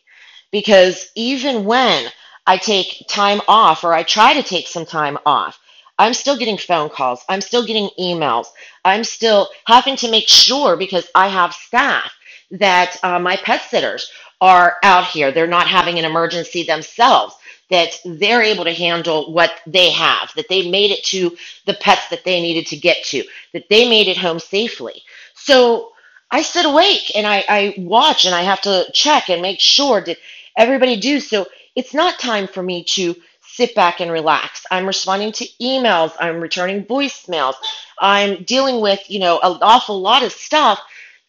Because 0.53 1.09
even 1.17 1.65
when 1.65 2.07
I 2.47 2.59
take 2.59 3.05
time 3.09 3.41
off 3.49 3.85
or 3.85 3.95
I 3.95 4.03
try 4.05 4.35
to 4.35 4.43
take 4.43 4.69
some 4.69 4.87
time 4.87 5.19
off, 5.27 5.59
I'm 5.99 6.15
still 6.15 6.39
getting 6.39 6.59
phone 6.59 6.91
calls. 6.91 7.23
I'm 7.29 7.41
still 7.43 7.67
getting 7.67 7.91
emails. 8.01 8.47
I'm 8.85 9.05
still 9.05 9.49
having 9.67 9.97
to 9.97 10.11
make 10.11 10.29
sure 10.29 10.77
because 10.77 11.09
I 11.15 11.29
have 11.29 11.55
staff 11.55 12.13
that 12.53 12.99
uh, 13.05 13.19
my 13.19 13.37
pet 13.37 13.63
sitters 13.71 14.11
are 14.41 14.77
out 14.83 15.07
here. 15.07 15.33
They're 15.33 15.47
not 15.47 15.67
having 15.67 15.99
an 15.99 16.05
emergency 16.05 16.63
themselves, 16.63 17.35
that 17.71 17.99
they're 18.05 18.43
able 18.43 18.65
to 18.65 18.73
handle 18.73 19.33
what 19.33 19.53
they 19.67 19.91
have, 19.91 20.33
that 20.37 20.49
they 20.49 20.71
made 20.71 20.91
it 20.91 21.05
to 21.05 21.37
the 21.67 21.75
pets 21.75 22.09
that 22.09 22.25
they 22.25 22.41
needed 22.41 22.67
to 22.69 22.77
get 22.77 23.05
to, 23.07 23.25
that 23.53 23.69
they 23.69 23.89
made 23.89 24.09
it 24.09 24.17
home 24.17 24.39
safely. 24.39 25.03
So 25.35 25.93
I 26.31 26.43
sit 26.43 26.65
awake 26.65 27.15
and 27.15 27.27
I, 27.27 27.45
I 27.49 27.75
watch 27.79 28.25
and 28.25 28.35
I 28.35 28.43
have 28.43 28.61
to 28.63 28.87
check 28.93 29.29
and 29.29 29.43
make 29.43 29.61
sure 29.61 30.01
that 30.03 30.19
everybody 30.57 30.99
do. 30.99 31.21
So 31.21 31.47
it's 31.75 31.95
not 31.95 32.19
time 32.19 32.47
for 32.47 32.63
me 32.63 32.85
to 32.85 33.15
sit 33.43 33.75
back 33.75 34.01
and 34.01 34.11
relax. 34.11 34.65
I'm 34.71 34.87
responding 34.87 35.33
to 35.33 35.49
emails, 35.61 36.13
I'm 36.21 36.41
returning 36.41 36.85
voicemails, 36.85 37.55
I'm 38.01 38.45
dealing 38.45 38.81
with, 38.81 39.01
you 39.11 39.19
know, 39.19 39.41
an 39.43 39.59
awful 39.63 40.01
lot 40.01 40.23
of 40.23 40.33
stuff 40.33 40.81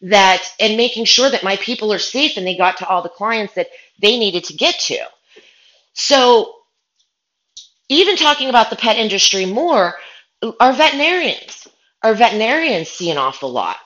that 0.02 0.42
and 0.60 0.76
making 0.76 1.04
sure 1.04 1.30
that 1.30 1.44
my 1.44 1.56
people 1.56 1.92
are 1.92 1.98
safe 1.98 2.36
and 2.36 2.46
they 2.46 2.56
got 2.56 2.78
to 2.78 2.88
all 2.88 3.02
the 3.02 3.08
clients 3.08 3.54
that 3.54 3.68
they 4.00 4.18
needed 4.18 4.44
to 4.44 4.54
get 4.54 4.78
to. 4.80 4.98
So 5.94 6.54
even 7.88 8.16
talking 8.16 8.48
about 8.48 8.70
the 8.70 8.76
pet 8.76 8.96
industry 8.96 9.46
more, 9.46 9.94
our 10.60 10.72
veterinarians, 10.72 11.68
our 12.02 12.14
veterinarians 12.14 12.88
see 12.88 13.10
an 13.10 13.18
awful 13.18 13.50
lot. 13.50 13.76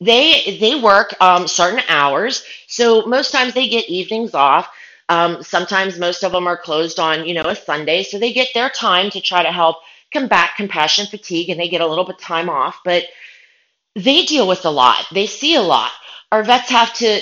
They 0.00 0.58
they 0.60 0.74
work 0.74 1.14
um, 1.22 1.48
certain 1.48 1.80
hours, 1.88 2.44
so 2.66 3.06
most 3.06 3.30
times 3.32 3.54
they 3.54 3.68
get 3.68 3.88
evenings 3.88 4.34
off. 4.34 4.68
Um, 5.08 5.42
sometimes 5.42 5.98
most 5.98 6.22
of 6.24 6.32
them 6.32 6.46
are 6.46 6.56
closed 6.56 6.98
on 6.98 7.26
you 7.26 7.32
know 7.34 7.48
a 7.48 7.56
Sunday, 7.56 8.02
so 8.02 8.18
they 8.18 8.32
get 8.32 8.48
their 8.52 8.68
time 8.68 9.10
to 9.10 9.20
try 9.22 9.42
to 9.42 9.52
help 9.52 9.76
combat 10.12 10.50
compassion 10.56 11.06
fatigue, 11.06 11.48
and 11.48 11.58
they 11.58 11.68
get 11.68 11.80
a 11.80 11.86
little 11.86 12.04
bit 12.04 12.18
time 12.18 12.50
off. 12.50 12.80
But 12.84 13.04
they 13.96 14.26
deal 14.26 14.46
with 14.46 14.64
a 14.66 14.70
lot. 14.70 15.06
They 15.12 15.26
see 15.26 15.56
a 15.56 15.62
lot. 15.62 15.90
Our 16.30 16.44
vets 16.44 16.70
have 16.70 16.92
to 16.94 17.20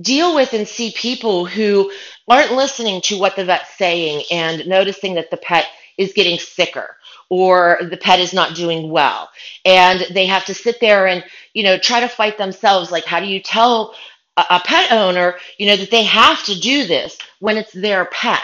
deal 0.00 0.34
with 0.34 0.54
and 0.54 0.66
see 0.66 0.92
people 0.96 1.46
who 1.46 1.92
aren't 2.28 2.52
listening 2.52 3.00
to 3.02 3.18
what 3.18 3.36
the 3.36 3.44
vet's 3.44 3.76
saying 3.76 4.24
and 4.30 4.66
noticing 4.66 5.14
that 5.14 5.30
the 5.30 5.36
pet 5.36 5.66
is 5.98 6.12
getting 6.14 6.38
sicker 6.38 6.96
or 7.30 7.78
the 7.90 7.96
pet 7.96 8.20
is 8.20 8.32
not 8.34 8.56
doing 8.56 8.90
well 8.90 9.30
and 9.64 10.04
they 10.12 10.26
have 10.26 10.44
to 10.44 10.54
sit 10.54 10.80
there 10.80 11.06
and 11.06 11.24
you 11.54 11.62
know 11.62 11.78
try 11.78 12.00
to 12.00 12.08
fight 12.08 12.38
themselves 12.38 12.90
like 12.90 13.04
how 13.04 13.20
do 13.20 13.26
you 13.26 13.40
tell 13.40 13.94
a, 14.36 14.44
a 14.50 14.60
pet 14.64 14.92
owner 14.92 15.36
you 15.58 15.66
know 15.66 15.76
that 15.76 15.90
they 15.90 16.04
have 16.04 16.44
to 16.44 16.58
do 16.58 16.86
this 16.86 17.18
when 17.40 17.56
it's 17.56 17.72
their 17.72 18.06
pet 18.06 18.42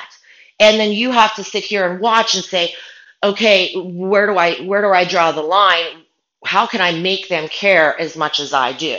and 0.61 0.81
then 0.81 0.93
you 0.93 1.11
have 1.11 1.35
to 1.35 1.45
sit 1.45 1.64
here 1.64 1.91
and 1.91 2.00
watch 2.00 2.35
and 2.35 2.45
say 2.45 2.75
okay 3.23 3.75
where 3.76 4.26
do 4.26 4.38
i 4.38 4.55
where 4.62 4.83
do 4.83 4.88
i 4.91 5.05
draw 5.05 5.33
the 5.33 5.43
line 5.43 6.01
how 6.44 6.66
can 6.66 6.80
i 6.80 6.92
make 6.92 7.28
them 7.28 7.49
care 7.49 7.99
as 8.00 8.16
much 8.16 8.40
as 8.40 8.52
i 8.52 8.72
do 8.72 8.99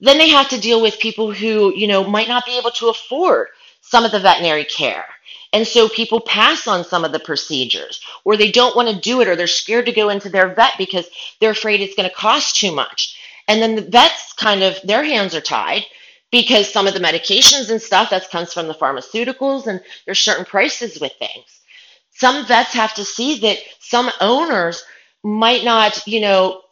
then 0.00 0.18
they 0.18 0.30
have 0.30 0.48
to 0.48 0.60
deal 0.60 0.80
with 0.80 0.98
people 0.98 1.32
who, 1.32 1.74
you 1.74 1.86
know, 1.86 2.04
might 2.04 2.28
not 2.28 2.46
be 2.46 2.58
able 2.58 2.70
to 2.72 2.88
afford 2.88 3.48
some 3.82 4.04
of 4.04 4.12
the 4.12 4.20
veterinary 4.20 4.64
care. 4.64 5.04
And 5.52 5.66
so 5.66 5.88
people 5.88 6.20
pass 6.20 6.66
on 6.66 6.84
some 6.84 7.04
of 7.04 7.12
the 7.12 7.18
procedures, 7.18 8.00
or 8.24 8.36
they 8.36 8.50
don't 8.50 8.76
want 8.76 8.88
to 8.88 9.00
do 9.00 9.20
it, 9.20 9.28
or 9.28 9.36
they're 9.36 9.46
scared 9.46 9.86
to 9.86 9.92
go 9.92 10.08
into 10.08 10.28
their 10.28 10.54
vet 10.54 10.72
because 10.78 11.06
they're 11.40 11.50
afraid 11.50 11.80
it's 11.80 11.96
going 11.96 12.08
to 12.08 12.14
cost 12.14 12.56
too 12.56 12.72
much. 12.72 13.18
And 13.48 13.60
then 13.60 13.74
the 13.74 13.82
vets 13.82 14.32
kind 14.34 14.62
of, 14.62 14.80
their 14.84 15.04
hands 15.04 15.34
are 15.34 15.40
tied 15.40 15.84
because 16.30 16.72
some 16.72 16.86
of 16.86 16.94
the 16.94 17.00
medications 17.00 17.68
and 17.70 17.82
stuff 17.82 18.10
that 18.10 18.30
comes 18.30 18.54
from 18.54 18.68
the 18.68 18.74
pharmaceuticals, 18.74 19.66
and 19.66 19.82
there's 20.06 20.20
certain 20.20 20.44
prices 20.44 21.00
with 21.00 21.12
things. 21.14 21.60
Some 22.12 22.46
vets 22.46 22.72
have 22.74 22.94
to 22.94 23.04
see 23.04 23.40
that 23.40 23.58
some 23.80 24.10
owners 24.20 24.84
might 25.22 25.64
not, 25.64 26.06
you 26.06 26.20
know, 26.20 26.62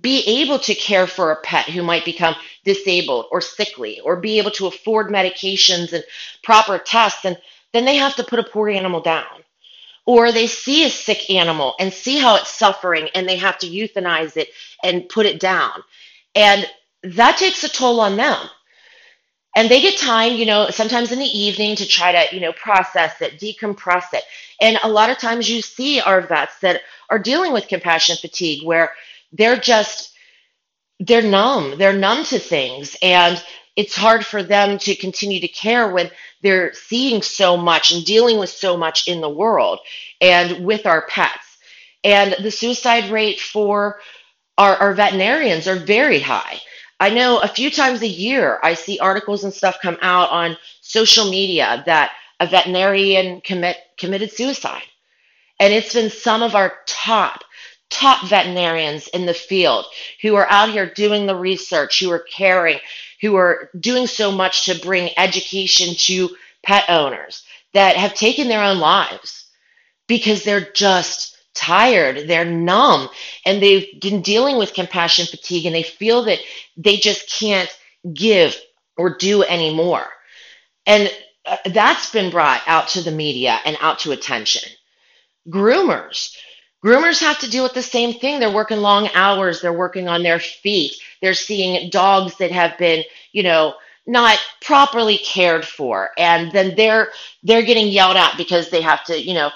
be 0.00 0.42
able 0.42 0.58
to 0.60 0.74
care 0.74 1.06
for 1.06 1.32
a 1.32 1.40
pet 1.42 1.66
who 1.66 1.82
might 1.82 2.04
become 2.04 2.34
disabled 2.64 3.26
or 3.32 3.40
sickly 3.40 4.00
or 4.00 4.16
be 4.16 4.38
able 4.38 4.50
to 4.52 4.66
afford 4.66 5.08
medications 5.08 5.92
and 5.92 6.04
proper 6.42 6.78
tests 6.78 7.24
and 7.24 7.36
then 7.72 7.84
they 7.84 7.96
have 7.96 8.16
to 8.16 8.24
put 8.24 8.38
a 8.38 8.44
poor 8.44 8.68
animal 8.68 9.00
down. 9.00 9.24
Or 10.06 10.32
they 10.32 10.46
see 10.46 10.84
a 10.84 10.90
sick 10.90 11.30
animal 11.30 11.74
and 11.78 11.92
see 11.92 12.18
how 12.18 12.36
it's 12.36 12.50
suffering 12.50 13.08
and 13.14 13.28
they 13.28 13.36
have 13.36 13.58
to 13.58 13.68
euthanize 13.68 14.36
it 14.36 14.48
and 14.82 15.08
put 15.08 15.26
it 15.26 15.38
down. 15.38 15.82
And 16.34 16.68
that 17.02 17.36
takes 17.36 17.62
a 17.64 17.68
toll 17.68 18.00
on 18.00 18.16
them 18.16 18.48
and 19.56 19.68
they 19.68 19.80
get 19.80 19.98
time 19.98 20.34
you 20.34 20.46
know 20.46 20.70
sometimes 20.70 21.12
in 21.12 21.18
the 21.18 21.38
evening 21.38 21.76
to 21.76 21.86
try 21.86 22.12
to 22.12 22.34
you 22.34 22.40
know 22.40 22.52
process 22.52 23.20
it 23.20 23.38
decompress 23.38 24.12
it. 24.12 24.24
And 24.60 24.78
a 24.82 24.88
lot 24.88 25.10
of 25.10 25.18
times 25.18 25.48
you 25.48 25.62
see 25.62 26.00
our 26.00 26.20
vets 26.20 26.58
that 26.60 26.82
are 27.08 27.18
dealing 27.18 27.52
with 27.52 27.68
compassion 27.68 28.16
fatigue 28.16 28.64
where 28.64 28.92
they're 29.32 29.56
just 29.56 30.10
they're 31.00 31.22
numb. 31.22 31.78
They're 31.78 31.96
numb 31.96 32.24
to 32.24 32.38
things. 32.38 32.96
And 33.02 33.42
it's 33.74 33.96
hard 33.96 34.24
for 34.24 34.42
them 34.42 34.78
to 34.78 34.94
continue 34.94 35.40
to 35.40 35.48
care 35.48 35.90
when 35.90 36.10
they're 36.42 36.74
seeing 36.74 37.22
so 37.22 37.56
much 37.56 37.90
and 37.90 38.04
dealing 38.04 38.38
with 38.38 38.50
so 38.50 38.76
much 38.76 39.08
in 39.08 39.20
the 39.20 39.28
world 39.28 39.78
and 40.20 40.64
with 40.64 40.86
our 40.86 41.06
pets. 41.06 41.58
And 42.04 42.34
the 42.42 42.50
suicide 42.50 43.10
rate 43.10 43.40
for 43.40 44.00
our, 44.58 44.76
our 44.76 44.94
veterinarians 44.94 45.66
are 45.66 45.76
very 45.76 46.20
high 46.20 46.60
i 47.00 47.10
know 47.10 47.40
a 47.40 47.48
few 47.48 47.70
times 47.70 48.02
a 48.02 48.08
year 48.08 48.60
i 48.62 48.74
see 48.74 48.98
articles 49.00 49.44
and 49.44 49.52
stuff 49.52 49.78
come 49.82 49.98
out 50.02 50.30
on 50.30 50.56
social 50.80 51.30
media 51.30 51.82
that 51.86 52.12
a 52.40 52.46
veterinarian 52.46 53.40
commit, 53.42 53.76
committed 53.98 54.32
suicide. 54.32 54.82
And 55.60 55.72
it's 55.72 55.92
been 55.92 56.10
some 56.10 56.42
of 56.42 56.54
our 56.56 56.72
top 56.86 57.44
top 57.90 58.24
veterinarians 58.26 59.08
in 59.08 59.26
the 59.26 59.34
field 59.34 59.84
who 60.22 60.36
are 60.36 60.48
out 60.48 60.70
here 60.70 60.88
doing 60.94 61.26
the 61.26 61.34
research, 61.34 61.98
who 61.98 62.10
are 62.12 62.24
caring, 62.30 62.78
who 63.20 63.34
are 63.34 63.68
doing 63.78 64.06
so 64.06 64.30
much 64.30 64.64
to 64.64 64.78
bring 64.78 65.10
education 65.18 65.94
to 65.96 66.30
pet 66.62 66.84
owners 66.88 67.44
that 67.74 67.96
have 67.96 68.14
taken 68.14 68.48
their 68.48 68.62
own 68.62 68.78
lives 68.78 69.46
because 70.06 70.44
they're 70.44 70.70
just 70.72 71.29
tired, 71.54 72.28
they're 72.28 72.44
numb, 72.44 73.08
and 73.44 73.62
they've 73.62 74.00
been 74.00 74.22
dealing 74.22 74.56
with 74.56 74.74
compassion 74.74 75.26
fatigue 75.26 75.66
and 75.66 75.74
they 75.74 75.82
feel 75.82 76.24
that 76.24 76.38
they 76.76 76.96
just 76.96 77.30
can't 77.30 77.70
give 78.12 78.56
or 78.96 79.16
do 79.16 79.42
anymore. 79.44 80.06
And 80.86 81.12
uh, 81.46 81.56
that's 81.66 82.10
been 82.10 82.30
brought 82.30 82.62
out 82.66 82.88
to 82.88 83.02
the 83.02 83.10
media 83.10 83.58
and 83.64 83.76
out 83.80 84.00
to 84.00 84.12
attention. 84.12 84.70
Groomers 85.48 86.36
Groomers 86.84 87.20
have 87.20 87.38
to 87.40 87.50
deal 87.50 87.62
with 87.62 87.74
the 87.74 87.82
same 87.82 88.14
thing. 88.14 88.40
They're 88.40 88.50
working 88.50 88.78
long 88.78 89.08
hours, 89.14 89.60
they're 89.60 89.72
working 89.72 90.08
on 90.08 90.22
their 90.22 90.38
feet, 90.38 90.94
they're 91.20 91.34
seeing 91.34 91.90
dogs 91.90 92.36
that 92.38 92.52
have 92.52 92.78
been, 92.78 93.04
you 93.32 93.42
know, 93.42 93.74
not 94.06 94.38
properly 94.62 95.18
cared 95.18 95.64
for 95.64 96.08
and 96.18 96.50
then 96.52 96.74
they're 96.74 97.10
they're 97.42 97.62
getting 97.62 97.88
yelled 97.88 98.16
at 98.16 98.36
because 98.38 98.70
they 98.70 98.80
have 98.80 99.04
to, 99.04 99.20
you 99.20 99.34
know, 99.34 99.50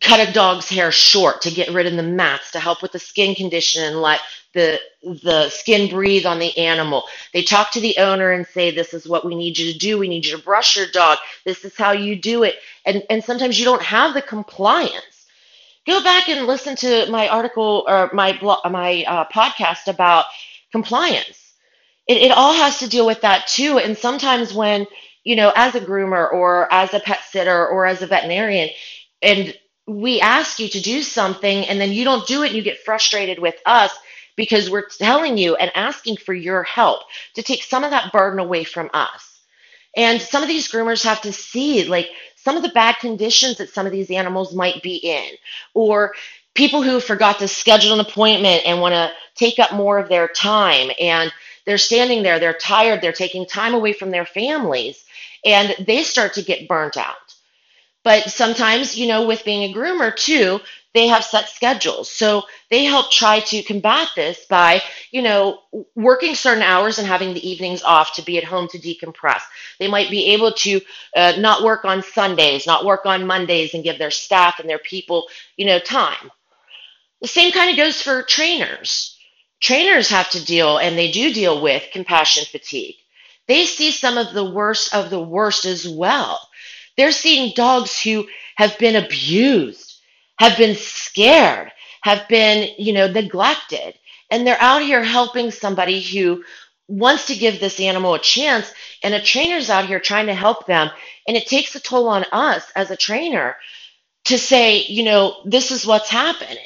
cut 0.00 0.26
a 0.26 0.32
dog's 0.32 0.68
hair 0.68 0.90
short 0.90 1.42
to 1.42 1.50
get 1.50 1.72
rid 1.72 1.86
of 1.86 1.94
the 1.94 2.02
mats 2.02 2.52
to 2.52 2.60
help 2.60 2.82
with 2.82 2.92
the 2.92 2.98
skin 2.98 3.34
condition 3.34 3.84
and 3.84 4.00
let 4.00 4.20
the 4.54 4.80
the 5.02 5.48
skin 5.48 5.90
breathe 5.90 6.26
on 6.26 6.38
the 6.38 6.56
animal. 6.58 7.04
They 7.32 7.42
talk 7.42 7.72
to 7.72 7.80
the 7.80 7.96
owner 7.98 8.30
and 8.32 8.46
say, 8.46 8.70
"This 8.70 8.94
is 8.94 9.06
what 9.06 9.24
we 9.24 9.34
need 9.34 9.58
you 9.58 9.72
to 9.72 9.78
do. 9.78 9.98
We 9.98 10.08
need 10.08 10.26
you 10.26 10.36
to 10.36 10.42
brush 10.42 10.76
your 10.76 10.86
dog. 10.86 11.18
This 11.44 11.64
is 11.64 11.76
how 11.76 11.92
you 11.92 12.16
do 12.16 12.42
it." 12.42 12.56
And 12.86 13.02
and 13.10 13.22
sometimes 13.22 13.58
you 13.58 13.64
don't 13.64 13.82
have 13.82 14.14
the 14.14 14.22
compliance 14.22 15.22
go 15.86 16.02
back 16.02 16.28
and 16.28 16.46
listen 16.46 16.76
to 16.76 17.10
my 17.10 17.28
article 17.28 17.84
or 17.88 18.10
my 18.12 18.36
blog, 18.38 18.70
my 18.70 19.04
uh, 19.06 19.24
podcast 19.34 19.88
about 19.88 20.26
compliance. 20.70 21.54
It, 22.06 22.18
it 22.18 22.30
all 22.30 22.52
has 22.54 22.78
to 22.78 22.88
deal 22.88 23.06
with 23.06 23.22
that 23.22 23.46
too. 23.46 23.78
And 23.78 23.96
sometimes 23.96 24.52
when 24.52 24.86
you 25.24 25.36
know, 25.36 25.52
as 25.54 25.76
a 25.76 25.80
groomer 25.80 26.32
or 26.32 26.72
as 26.72 26.92
a 26.94 27.00
pet 27.00 27.20
sitter 27.30 27.68
or 27.68 27.86
as 27.86 28.02
a 28.02 28.08
veterinarian, 28.08 28.70
and 29.22 29.56
we 29.86 30.20
ask 30.20 30.58
you 30.58 30.68
to 30.68 30.80
do 30.80 31.02
something 31.02 31.66
and 31.66 31.80
then 31.80 31.92
you 31.92 32.04
don't 32.04 32.26
do 32.26 32.42
it 32.42 32.48
and 32.48 32.56
you 32.56 32.62
get 32.62 32.84
frustrated 32.84 33.38
with 33.38 33.56
us 33.66 33.92
because 34.36 34.70
we're 34.70 34.88
telling 34.88 35.36
you 35.36 35.56
and 35.56 35.70
asking 35.74 36.16
for 36.16 36.34
your 36.34 36.62
help 36.62 37.02
to 37.34 37.42
take 37.42 37.62
some 37.62 37.84
of 37.84 37.90
that 37.90 38.12
burden 38.12 38.38
away 38.38 38.64
from 38.64 38.90
us. 38.94 39.40
And 39.96 40.20
some 40.20 40.42
of 40.42 40.48
these 40.48 40.70
groomers 40.70 41.04
have 41.04 41.20
to 41.22 41.32
see 41.32 41.84
like 41.84 42.08
some 42.36 42.56
of 42.56 42.62
the 42.62 42.70
bad 42.70 42.96
conditions 42.98 43.58
that 43.58 43.70
some 43.70 43.86
of 43.86 43.92
these 43.92 44.10
animals 44.10 44.54
might 44.54 44.82
be 44.82 44.96
in, 44.96 45.28
or 45.74 46.12
people 46.54 46.82
who 46.82 47.00
forgot 47.00 47.38
to 47.38 47.48
schedule 47.48 47.94
an 47.94 48.00
appointment 48.00 48.62
and 48.66 48.80
want 48.80 48.94
to 48.94 49.12
take 49.34 49.58
up 49.58 49.72
more 49.72 49.98
of 49.98 50.08
their 50.08 50.28
time 50.28 50.90
and 51.00 51.32
they're 51.64 51.78
standing 51.78 52.22
there, 52.22 52.40
they're 52.40 52.54
tired, 52.54 53.00
they're 53.00 53.12
taking 53.12 53.46
time 53.46 53.74
away 53.74 53.92
from 53.92 54.10
their 54.10 54.26
families, 54.26 55.04
and 55.44 55.74
they 55.86 56.02
start 56.02 56.34
to 56.34 56.42
get 56.42 56.68
burnt 56.68 56.96
out. 56.96 57.21
But 58.04 58.30
sometimes, 58.30 58.96
you 58.96 59.06
know, 59.06 59.26
with 59.26 59.44
being 59.44 59.70
a 59.70 59.74
groomer 59.74 60.14
too, 60.14 60.60
they 60.94 61.06
have 61.06 61.24
set 61.24 61.48
schedules. 61.48 62.10
So 62.10 62.42
they 62.70 62.84
help 62.84 63.10
try 63.10 63.40
to 63.40 63.62
combat 63.62 64.08
this 64.14 64.44
by, 64.44 64.82
you 65.10 65.22
know, 65.22 65.60
working 65.94 66.34
certain 66.34 66.62
hours 66.62 66.98
and 66.98 67.06
having 67.06 67.32
the 67.32 67.48
evenings 67.48 67.82
off 67.82 68.14
to 68.16 68.22
be 68.22 68.36
at 68.38 68.44
home 68.44 68.68
to 68.68 68.78
decompress. 68.78 69.40
They 69.78 69.88
might 69.88 70.10
be 70.10 70.32
able 70.32 70.52
to 70.52 70.80
uh, 71.16 71.34
not 71.38 71.62
work 71.62 71.84
on 71.84 72.02
Sundays, 72.02 72.66
not 72.66 72.84
work 72.84 73.06
on 73.06 73.26
Mondays, 73.26 73.72
and 73.74 73.84
give 73.84 73.98
their 73.98 74.10
staff 74.10 74.58
and 74.58 74.68
their 74.68 74.78
people, 74.78 75.28
you 75.56 75.64
know, 75.64 75.78
time. 75.78 76.30
The 77.22 77.28
same 77.28 77.52
kind 77.52 77.70
of 77.70 77.76
goes 77.76 78.02
for 78.02 78.22
trainers. 78.22 79.16
Trainers 79.60 80.10
have 80.10 80.28
to 80.30 80.44
deal, 80.44 80.78
and 80.78 80.98
they 80.98 81.10
do 81.12 81.32
deal 81.32 81.62
with 81.62 81.90
compassion 81.92 82.44
fatigue. 82.50 82.96
They 83.46 83.64
see 83.64 83.92
some 83.92 84.18
of 84.18 84.34
the 84.34 84.44
worst 84.44 84.94
of 84.94 85.08
the 85.08 85.20
worst 85.20 85.64
as 85.64 85.88
well. 85.88 86.48
They're 86.96 87.12
seeing 87.12 87.52
dogs 87.54 88.00
who 88.00 88.26
have 88.56 88.78
been 88.78 88.96
abused, 88.96 90.00
have 90.38 90.56
been 90.56 90.76
scared, 90.76 91.72
have 92.02 92.28
been, 92.28 92.74
you 92.78 92.92
know, 92.92 93.10
neglected. 93.10 93.94
And 94.30 94.46
they're 94.46 94.60
out 94.60 94.82
here 94.82 95.02
helping 95.02 95.50
somebody 95.50 96.00
who 96.00 96.44
wants 96.88 97.26
to 97.26 97.36
give 97.36 97.60
this 97.60 97.80
animal 97.80 98.14
a 98.14 98.18
chance, 98.18 98.72
and 99.02 99.14
a 99.14 99.22
trainer's 99.22 99.70
out 99.70 99.86
here 99.86 100.00
trying 100.00 100.26
to 100.26 100.34
help 100.34 100.66
them. 100.66 100.90
And 101.26 101.36
it 101.36 101.46
takes 101.46 101.74
a 101.74 101.80
toll 101.80 102.08
on 102.08 102.24
us 102.32 102.70
as 102.76 102.90
a 102.90 102.96
trainer 102.96 103.56
to 104.26 104.38
say, 104.38 104.82
you 104.82 105.04
know, 105.04 105.42
this 105.44 105.70
is 105.70 105.86
what's 105.86 106.08
happening. 106.08 106.58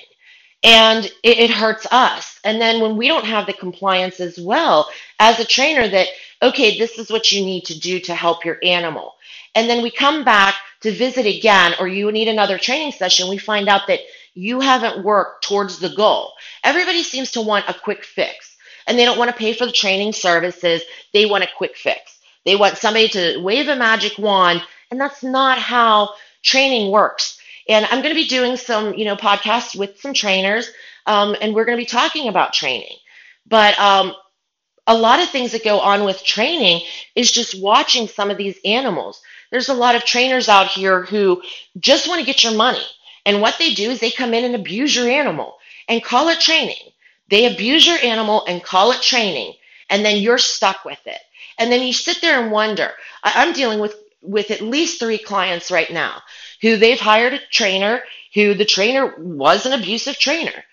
And 0.66 1.06
it, 1.24 1.40
it 1.40 1.50
hurts 1.52 1.86
us. 1.92 2.40
And 2.44 2.60
then 2.60 2.82
when 2.82 2.98
we 2.98 3.08
don't 3.08 3.26
have 3.26 3.46
the 3.46 3.54
compliance 3.54 4.20
as 4.20 4.38
well, 4.40 4.90
as 5.20 5.40
a 5.40 5.46
trainer, 5.46 5.88
that, 5.88 6.08
okay, 6.42 6.78
this 6.78 6.98
is 6.98 7.10
what 7.10 7.32
you 7.32 7.46
need 7.46 7.66
to 7.66 7.80
do 7.80 8.00
to 8.02 8.16
help 8.16 8.44
your 8.46 8.58
animal 8.64 9.10
and 9.56 9.70
then 9.70 9.82
we 9.84 9.92
come 9.92 10.24
back 10.24 10.56
to 10.82 10.92
visit 10.92 11.26
again, 11.26 11.74
or 11.80 11.88
you 11.88 12.12
need 12.12 12.28
another 12.28 12.58
training 12.58 12.92
session, 12.92 13.30
we 13.30 13.38
find 13.38 13.68
out 13.68 13.88
that 13.88 14.00
you 14.34 14.60
haven't 14.60 15.04
worked 15.04 15.44
towards 15.46 15.80
the 15.80 15.90
goal. 15.90 16.34
Everybody 16.64 17.04
seems 17.04 17.32
to 17.32 17.42
want 17.42 17.66
a 17.68 17.74
quick 17.74 18.04
fix, 18.06 18.56
and 18.88 18.98
they 18.98 19.04
don't 19.06 19.18
want 19.18 19.30
to 19.30 19.36
pay 19.38 19.54
for 19.54 19.66
the 19.66 19.72
training 19.72 20.14
services. 20.14 20.82
They 21.14 21.26
want 21.26 21.44
a 21.44 21.50
quick 21.58 21.76
fix. 21.76 22.18
They 22.46 22.56
want 22.56 22.78
somebody 22.78 23.10
to 23.10 23.38
wave 23.40 23.68
a 23.68 23.76
magic 23.76 24.18
wand, 24.18 24.62
and 24.90 25.00
that's 25.00 25.22
not 25.22 25.60
how 25.60 26.12
training 26.42 26.92
works. 26.92 27.35
And 27.68 27.84
I'm 27.86 28.02
going 28.02 28.14
to 28.14 28.20
be 28.20 28.28
doing 28.28 28.56
some, 28.56 28.94
you 28.94 29.04
know, 29.04 29.16
podcasts 29.16 29.76
with 29.76 30.00
some 30.00 30.14
trainers, 30.14 30.70
um, 31.06 31.36
and 31.40 31.54
we're 31.54 31.64
going 31.64 31.76
to 31.78 31.82
be 31.82 31.86
talking 31.86 32.28
about 32.28 32.52
training. 32.52 32.96
But 33.46 33.78
um, 33.78 34.14
a 34.86 34.96
lot 34.96 35.20
of 35.20 35.28
things 35.28 35.52
that 35.52 35.64
go 35.64 35.80
on 35.80 36.04
with 36.04 36.24
training 36.24 36.82
is 37.14 37.30
just 37.30 37.60
watching 37.60 38.08
some 38.08 38.30
of 38.30 38.36
these 38.36 38.58
animals. 38.64 39.20
There's 39.50 39.68
a 39.68 39.74
lot 39.74 39.94
of 39.94 40.04
trainers 40.04 40.48
out 40.48 40.68
here 40.68 41.02
who 41.02 41.42
just 41.78 42.08
want 42.08 42.20
to 42.20 42.26
get 42.26 42.44
your 42.44 42.54
money. 42.54 42.84
And 43.24 43.40
what 43.40 43.56
they 43.58 43.74
do 43.74 43.90
is 43.90 44.00
they 44.00 44.10
come 44.10 44.34
in 44.34 44.44
and 44.44 44.54
abuse 44.54 44.94
your 44.94 45.08
animal 45.08 45.56
and 45.88 46.02
call 46.02 46.28
it 46.28 46.40
training. 46.40 46.76
They 47.28 47.52
abuse 47.52 47.86
your 47.86 47.98
animal 47.98 48.44
and 48.46 48.62
call 48.62 48.92
it 48.92 49.02
training, 49.02 49.54
and 49.90 50.04
then 50.04 50.22
you're 50.22 50.38
stuck 50.38 50.84
with 50.84 51.04
it. 51.06 51.18
And 51.58 51.72
then 51.72 51.82
you 51.82 51.92
sit 51.92 52.20
there 52.20 52.40
and 52.40 52.52
wonder. 52.52 52.92
I'm 53.24 53.52
dealing 53.52 53.80
with 53.80 53.96
with 54.22 54.50
at 54.50 54.60
least 54.60 54.98
three 54.98 55.18
clients 55.18 55.70
right 55.70 55.90
now 55.90 56.20
who 56.62 56.76
they've 56.76 57.00
hired 57.00 57.34
a 57.34 57.40
trainer 57.50 58.02
who 58.34 58.54
the 58.54 58.64
trainer 58.64 59.14
was 59.18 59.66
an 59.66 59.72
abusive 59.72 60.18
trainer. 60.18 60.64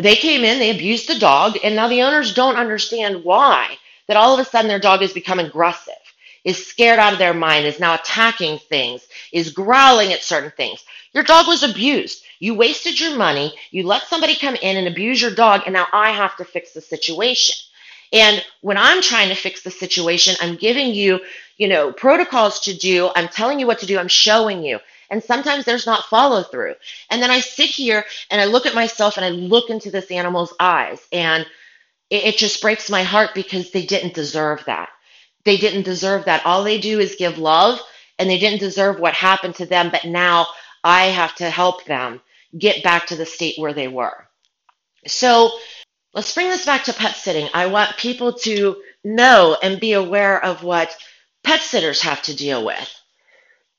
They 0.00 0.16
came 0.16 0.44
in, 0.44 0.58
they 0.58 0.70
abused 0.70 1.08
the 1.08 1.18
dog, 1.18 1.56
and 1.64 1.74
now 1.74 1.88
the 1.88 2.02
owners 2.02 2.34
don't 2.34 2.56
understand 2.56 3.24
why 3.24 3.78
that 4.08 4.16
all 4.16 4.34
of 4.34 4.40
a 4.40 4.48
sudden 4.48 4.68
their 4.68 4.78
dog 4.78 5.00
has 5.00 5.12
become 5.12 5.38
aggressive 5.38 5.94
is 6.46 6.64
scared 6.64 7.00
out 7.00 7.12
of 7.12 7.18
their 7.18 7.34
mind, 7.34 7.66
is 7.66 7.80
now 7.80 7.94
attacking 7.94 8.56
things, 8.56 9.04
is 9.32 9.50
growling 9.50 10.12
at 10.12 10.22
certain 10.22 10.52
things. 10.52 10.84
Your 11.12 11.24
dog 11.24 11.48
was 11.48 11.64
abused. 11.64 12.22
You 12.38 12.54
wasted 12.54 13.00
your 13.00 13.16
money. 13.16 13.52
You 13.72 13.82
let 13.82 14.04
somebody 14.04 14.36
come 14.36 14.54
in 14.54 14.76
and 14.76 14.86
abuse 14.86 15.20
your 15.20 15.32
dog, 15.34 15.62
and 15.66 15.72
now 15.72 15.88
I 15.92 16.12
have 16.12 16.36
to 16.36 16.44
fix 16.44 16.72
the 16.72 16.80
situation. 16.80 17.56
And 18.16 18.42
when 18.62 18.78
I'm 18.78 19.02
trying 19.02 19.28
to 19.28 19.34
fix 19.34 19.62
the 19.62 19.70
situation, 19.70 20.36
I'm 20.40 20.56
giving 20.56 20.94
you, 20.94 21.20
you 21.58 21.68
know, 21.68 21.92
protocols 21.92 22.60
to 22.60 22.74
do. 22.74 23.10
I'm 23.14 23.28
telling 23.28 23.60
you 23.60 23.66
what 23.66 23.80
to 23.80 23.86
do. 23.86 23.98
I'm 23.98 24.08
showing 24.08 24.62
you. 24.62 24.78
And 25.10 25.22
sometimes 25.22 25.64
there's 25.64 25.86
not 25.86 26.06
follow 26.06 26.42
through. 26.42 26.74
And 27.10 27.22
then 27.22 27.30
I 27.30 27.40
sit 27.40 27.68
here 27.68 28.04
and 28.30 28.40
I 28.40 28.46
look 28.46 28.64
at 28.64 28.74
myself 28.74 29.16
and 29.16 29.24
I 29.24 29.28
look 29.28 29.70
into 29.70 29.90
this 29.90 30.10
animal's 30.10 30.54
eyes 30.58 31.06
and 31.12 31.46
it, 32.10 32.24
it 32.24 32.36
just 32.38 32.62
breaks 32.62 32.88
my 32.88 33.02
heart 33.02 33.30
because 33.34 33.70
they 33.70 33.84
didn't 33.84 34.14
deserve 34.14 34.64
that. 34.64 34.88
They 35.44 35.58
didn't 35.58 35.82
deserve 35.82 36.24
that. 36.24 36.44
All 36.44 36.64
they 36.64 36.78
do 36.78 36.98
is 36.98 37.14
give 37.16 37.38
love, 37.38 37.80
and 38.18 38.28
they 38.28 38.38
didn't 38.38 38.58
deserve 38.58 38.98
what 38.98 39.14
happened 39.14 39.54
to 39.56 39.66
them, 39.66 39.90
but 39.90 40.04
now 40.04 40.46
I 40.82 41.06
have 41.06 41.36
to 41.36 41.48
help 41.48 41.84
them 41.84 42.20
get 42.58 42.82
back 42.82 43.06
to 43.06 43.16
the 43.16 43.26
state 43.26 43.54
where 43.56 43.72
they 43.72 43.86
were. 43.86 44.26
So 45.06 45.52
let's 46.16 46.34
bring 46.34 46.48
this 46.48 46.64
back 46.64 46.84
to 46.84 46.94
pet 46.94 47.14
sitting. 47.14 47.46
I 47.52 47.66
want 47.66 47.98
people 47.98 48.32
to 48.32 48.76
know 49.04 49.56
and 49.62 49.78
be 49.78 49.92
aware 49.92 50.42
of 50.42 50.64
what 50.64 50.96
pet 51.44 51.60
sitters 51.60 52.00
have 52.00 52.22
to 52.22 52.34
deal 52.34 52.64
with. 52.64 52.92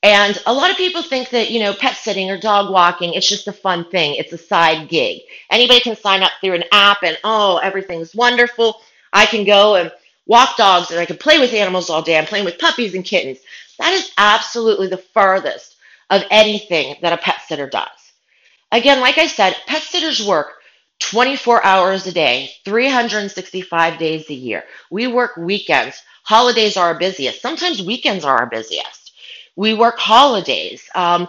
And 0.03 0.39
a 0.45 0.53
lot 0.53 0.69
of 0.69 0.77
people 0.77 1.01
think 1.01 1.31
that, 1.31 1.49
you 1.49 1.59
know, 1.59 1.73
pet 1.73 1.97
sitting 1.97 2.29
or 2.29 2.39
dog 2.39 2.71
walking, 2.71 3.15
it's 3.15 3.27
just 3.27 3.47
a 3.47 3.51
fun 3.51 3.89
thing. 3.89 4.15
It's 4.15 4.31
a 4.31 4.37
side 4.37 4.87
gig. 4.87 5.21
Anybody 5.49 5.79
can 5.79 5.95
sign 5.95 6.21
up 6.21 6.31
through 6.39 6.53
an 6.53 6.63
app 6.71 6.99
and, 7.01 7.17
oh, 7.23 7.57
everything's 7.57 8.13
wonderful. 8.13 8.79
I 9.11 9.25
can 9.25 9.43
go 9.43 9.75
and 9.75 9.91
walk 10.27 10.57
dogs 10.57 10.91
and 10.91 10.99
I 10.99 11.05
can 11.05 11.17
play 11.17 11.39
with 11.39 11.53
animals 11.53 11.89
all 11.89 12.03
day. 12.03 12.19
I'm 12.19 12.25
playing 12.25 12.45
with 12.45 12.59
puppies 12.59 12.93
and 12.93 13.03
kittens. 13.03 13.39
That 13.79 13.93
is 13.93 14.11
absolutely 14.19 14.87
the 14.87 14.97
furthest 14.97 15.75
of 16.11 16.21
anything 16.29 16.97
that 17.01 17.13
a 17.13 17.17
pet 17.17 17.41
sitter 17.47 17.67
does. 17.67 17.87
Again, 18.71 18.99
like 19.01 19.17
I 19.17 19.25
said, 19.25 19.55
pet 19.65 19.81
sitters 19.81 20.25
work 20.25 20.56
24 20.99 21.63
hours 21.63 22.07
a 22.07 22.11
day, 22.11 22.51
365 22.65 23.99
days 23.99 24.29
a 24.29 24.33
year. 24.33 24.63
We 24.89 25.07
work 25.07 25.37
weekends. 25.37 26.01
Holidays 26.23 26.77
are 26.77 26.87
our 26.87 26.99
busiest. 26.99 27.41
Sometimes 27.41 27.81
weekends 27.81 28.25
are 28.25 28.37
our 28.37 28.47
busiest. 28.47 29.13
We 29.55 29.73
work 29.73 29.97
holidays. 29.97 30.83
Um, 30.95 31.27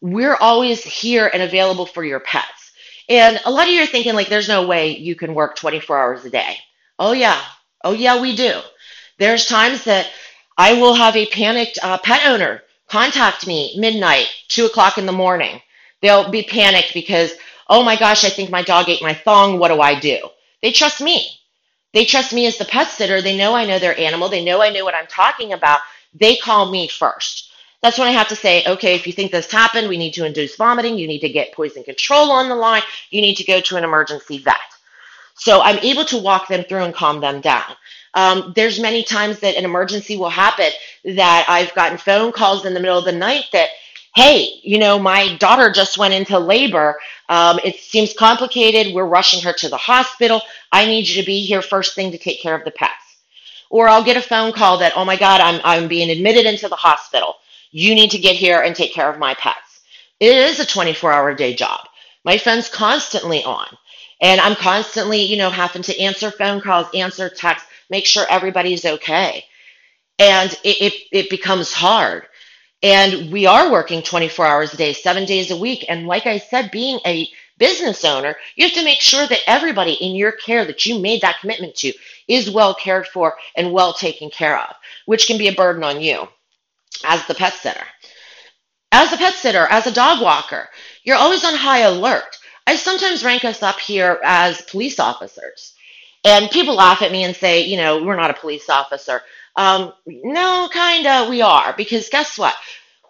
we're 0.00 0.36
always 0.36 0.82
here 0.82 1.30
and 1.32 1.42
available 1.42 1.86
for 1.86 2.04
your 2.04 2.20
pets. 2.20 2.72
And 3.08 3.40
a 3.44 3.50
lot 3.50 3.66
of 3.68 3.74
you 3.74 3.82
are 3.82 3.86
thinking, 3.86 4.14
like, 4.14 4.28
there's 4.28 4.48
no 4.48 4.66
way 4.66 4.96
you 4.96 5.14
can 5.14 5.34
work 5.34 5.56
24 5.56 5.98
hours 5.98 6.24
a 6.24 6.30
day. 6.30 6.56
Oh, 6.98 7.12
yeah, 7.12 7.40
Oh, 7.84 7.92
yeah, 7.92 8.20
we 8.20 8.34
do. 8.34 8.60
There's 9.18 9.46
times 9.46 9.84
that 9.84 10.10
I 10.56 10.74
will 10.74 10.94
have 10.94 11.16
a 11.16 11.26
panicked 11.26 11.78
uh, 11.82 11.98
pet 11.98 12.26
owner 12.26 12.62
contact 12.88 13.46
me 13.46 13.74
midnight, 13.78 14.28
two 14.48 14.66
o'clock 14.66 14.98
in 14.98 15.06
the 15.06 15.12
morning. 15.12 15.60
They'll 16.02 16.30
be 16.30 16.42
panicked 16.42 16.94
because, 16.94 17.32
oh 17.68 17.82
my 17.82 17.96
gosh, 17.96 18.24
I 18.24 18.30
think 18.30 18.50
my 18.50 18.62
dog 18.62 18.88
ate 18.88 19.02
my 19.02 19.14
thong. 19.14 19.58
What 19.58 19.68
do 19.68 19.80
I 19.80 19.98
do? 19.98 20.28
They 20.62 20.72
trust 20.72 21.00
me. 21.00 21.30
They 21.92 22.04
trust 22.04 22.32
me 22.32 22.46
as 22.46 22.58
the 22.58 22.64
pet 22.64 22.88
sitter. 22.88 23.22
They 23.22 23.36
know 23.36 23.54
I 23.54 23.64
know 23.64 23.78
their 23.78 23.98
animal. 23.98 24.28
They 24.28 24.44
know 24.44 24.62
I 24.62 24.70
know 24.70 24.84
what 24.84 24.94
I'm 24.94 25.06
talking 25.06 25.52
about. 25.52 25.80
They 26.14 26.36
call 26.36 26.70
me 26.70 26.88
first. 26.88 27.50
That's 27.80 27.98
when 27.98 28.08
I 28.08 28.12
have 28.12 28.28
to 28.28 28.36
say, 28.36 28.64
okay, 28.66 28.94
if 28.94 29.06
you 29.06 29.12
think 29.12 29.30
this 29.30 29.50
happened, 29.50 29.88
we 29.88 29.96
need 29.98 30.14
to 30.14 30.26
induce 30.26 30.56
vomiting. 30.56 30.98
You 30.98 31.06
need 31.06 31.20
to 31.20 31.28
get 31.28 31.54
poison 31.54 31.84
control 31.84 32.30
on 32.32 32.48
the 32.48 32.56
line. 32.56 32.82
You 33.10 33.20
need 33.20 33.36
to 33.36 33.44
go 33.44 33.60
to 33.60 33.76
an 33.76 33.84
emergency 33.84 34.38
vet. 34.38 34.56
So 35.34 35.60
I'm 35.62 35.78
able 35.78 36.04
to 36.06 36.18
walk 36.18 36.48
them 36.48 36.64
through 36.64 36.82
and 36.82 36.94
calm 36.94 37.20
them 37.20 37.40
down. 37.40 37.76
Um, 38.14 38.52
there's 38.56 38.80
many 38.80 39.04
times 39.04 39.38
that 39.40 39.54
an 39.56 39.64
emergency 39.64 40.16
will 40.16 40.30
happen 40.30 40.70
that 41.04 41.46
I've 41.48 41.74
gotten 41.74 41.98
phone 41.98 42.32
calls 42.32 42.64
in 42.64 42.74
the 42.74 42.80
middle 42.80 42.98
of 42.98 43.04
the 43.04 43.12
night 43.12 43.44
that, 43.52 43.68
hey, 44.16 44.48
you 44.64 44.78
know, 44.78 44.98
my 44.98 45.36
daughter 45.36 45.70
just 45.70 45.98
went 45.98 46.14
into 46.14 46.38
labor. 46.38 46.98
Um, 47.28 47.60
it 47.64 47.76
seems 47.76 48.14
complicated. 48.14 48.94
We're 48.94 49.04
rushing 49.04 49.42
her 49.42 49.52
to 49.52 49.68
the 49.68 49.76
hospital. 49.76 50.40
I 50.72 50.86
need 50.86 51.08
you 51.08 51.20
to 51.20 51.26
be 51.26 51.44
here 51.44 51.62
first 51.62 51.94
thing 51.94 52.12
to 52.12 52.18
take 52.18 52.40
care 52.40 52.54
of 52.54 52.64
the 52.64 52.70
pets. 52.70 52.92
Or 53.70 53.88
I'll 53.88 54.04
get 54.04 54.16
a 54.16 54.22
phone 54.22 54.52
call 54.52 54.78
that, 54.78 54.94
oh 54.96 55.04
my 55.04 55.16
God, 55.16 55.40
I'm, 55.40 55.60
I'm 55.62 55.88
being 55.88 56.10
admitted 56.10 56.46
into 56.46 56.68
the 56.68 56.76
hospital. 56.76 57.34
You 57.70 57.94
need 57.94 58.10
to 58.12 58.18
get 58.18 58.36
here 58.36 58.62
and 58.62 58.74
take 58.74 58.94
care 58.94 59.10
of 59.10 59.18
my 59.18 59.34
pets. 59.34 59.80
It 60.20 60.34
is 60.34 60.58
a 60.58 60.66
24 60.66 61.12
hour 61.12 61.34
day 61.34 61.54
job. 61.54 61.80
My 62.24 62.38
phone's 62.38 62.68
constantly 62.68 63.44
on. 63.44 63.66
And 64.20 64.40
I'm 64.40 64.56
constantly, 64.56 65.22
you 65.22 65.36
know, 65.36 65.50
having 65.50 65.82
to 65.82 66.00
answer 66.00 66.30
phone 66.30 66.60
calls, 66.60 66.88
answer 66.94 67.28
texts, 67.28 67.68
make 67.88 68.04
sure 68.04 68.26
everybody's 68.28 68.84
okay. 68.84 69.44
And 70.18 70.50
it, 70.64 70.82
it, 70.82 70.94
it 71.12 71.30
becomes 71.30 71.72
hard. 71.72 72.26
And 72.82 73.32
we 73.32 73.46
are 73.46 73.72
working 73.72 74.02
24 74.02 74.46
hours 74.46 74.74
a 74.74 74.76
day, 74.76 74.92
seven 74.92 75.24
days 75.24 75.50
a 75.50 75.56
week. 75.56 75.84
And 75.88 76.06
like 76.06 76.26
I 76.26 76.38
said, 76.38 76.70
being 76.70 77.00
a 77.04 77.28
business 77.58 78.04
owner, 78.04 78.36
you 78.54 78.64
have 78.64 78.74
to 78.74 78.84
make 78.84 79.00
sure 79.00 79.26
that 79.26 79.40
everybody 79.46 79.94
in 79.94 80.14
your 80.14 80.32
care 80.32 80.64
that 80.64 80.86
you 80.86 80.98
made 81.00 81.22
that 81.22 81.40
commitment 81.40 81.74
to 81.76 81.92
is 82.28 82.50
well 82.50 82.74
cared 82.74 83.06
for 83.08 83.36
and 83.56 83.72
well 83.72 83.92
taken 83.92 84.30
care 84.30 84.58
of, 84.58 84.74
which 85.06 85.26
can 85.26 85.38
be 85.38 85.48
a 85.48 85.54
burden 85.54 85.82
on 85.82 86.00
you 86.00 86.28
as 87.04 87.26
the 87.26 87.34
pet 87.34 87.54
sitter. 87.54 87.84
As 88.92 89.12
a 89.12 89.16
pet 89.16 89.34
sitter, 89.34 89.66
as 89.70 89.86
a 89.86 89.92
dog 89.92 90.22
walker, 90.22 90.68
you're 91.02 91.16
always 91.16 91.44
on 91.44 91.54
high 91.54 91.80
alert. 91.80 92.38
I 92.66 92.76
sometimes 92.76 93.24
rank 93.24 93.44
us 93.44 93.62
up 93.62 93.78
here 93.78 94.20
as 94.22 94.62
police 94.62 94.98
officers. 95.00 95.74
And 96.24 96.50
people 96.50 96.74
laugh 96.74 97.02
at 97.02 97.12
me 97.12 97.24
and 97.24 97.34
say, 97.34 97.64
you 97.64 97.76
know, 97.76 98.02
we're 98.02 98.16
not 98.16 98.30
a 98.30 98.34
police 98.34 98.68
officer. 98.68 99.22
Um, 99.58 99.92
no, 100.06 100.70
kind 100.72 101.06
of, 101.06 101.28
we 101.28 101.42
are. 101.42 101.74
Because 101.76 102.08
guess 102.08 102.38
what? 102.38 102.54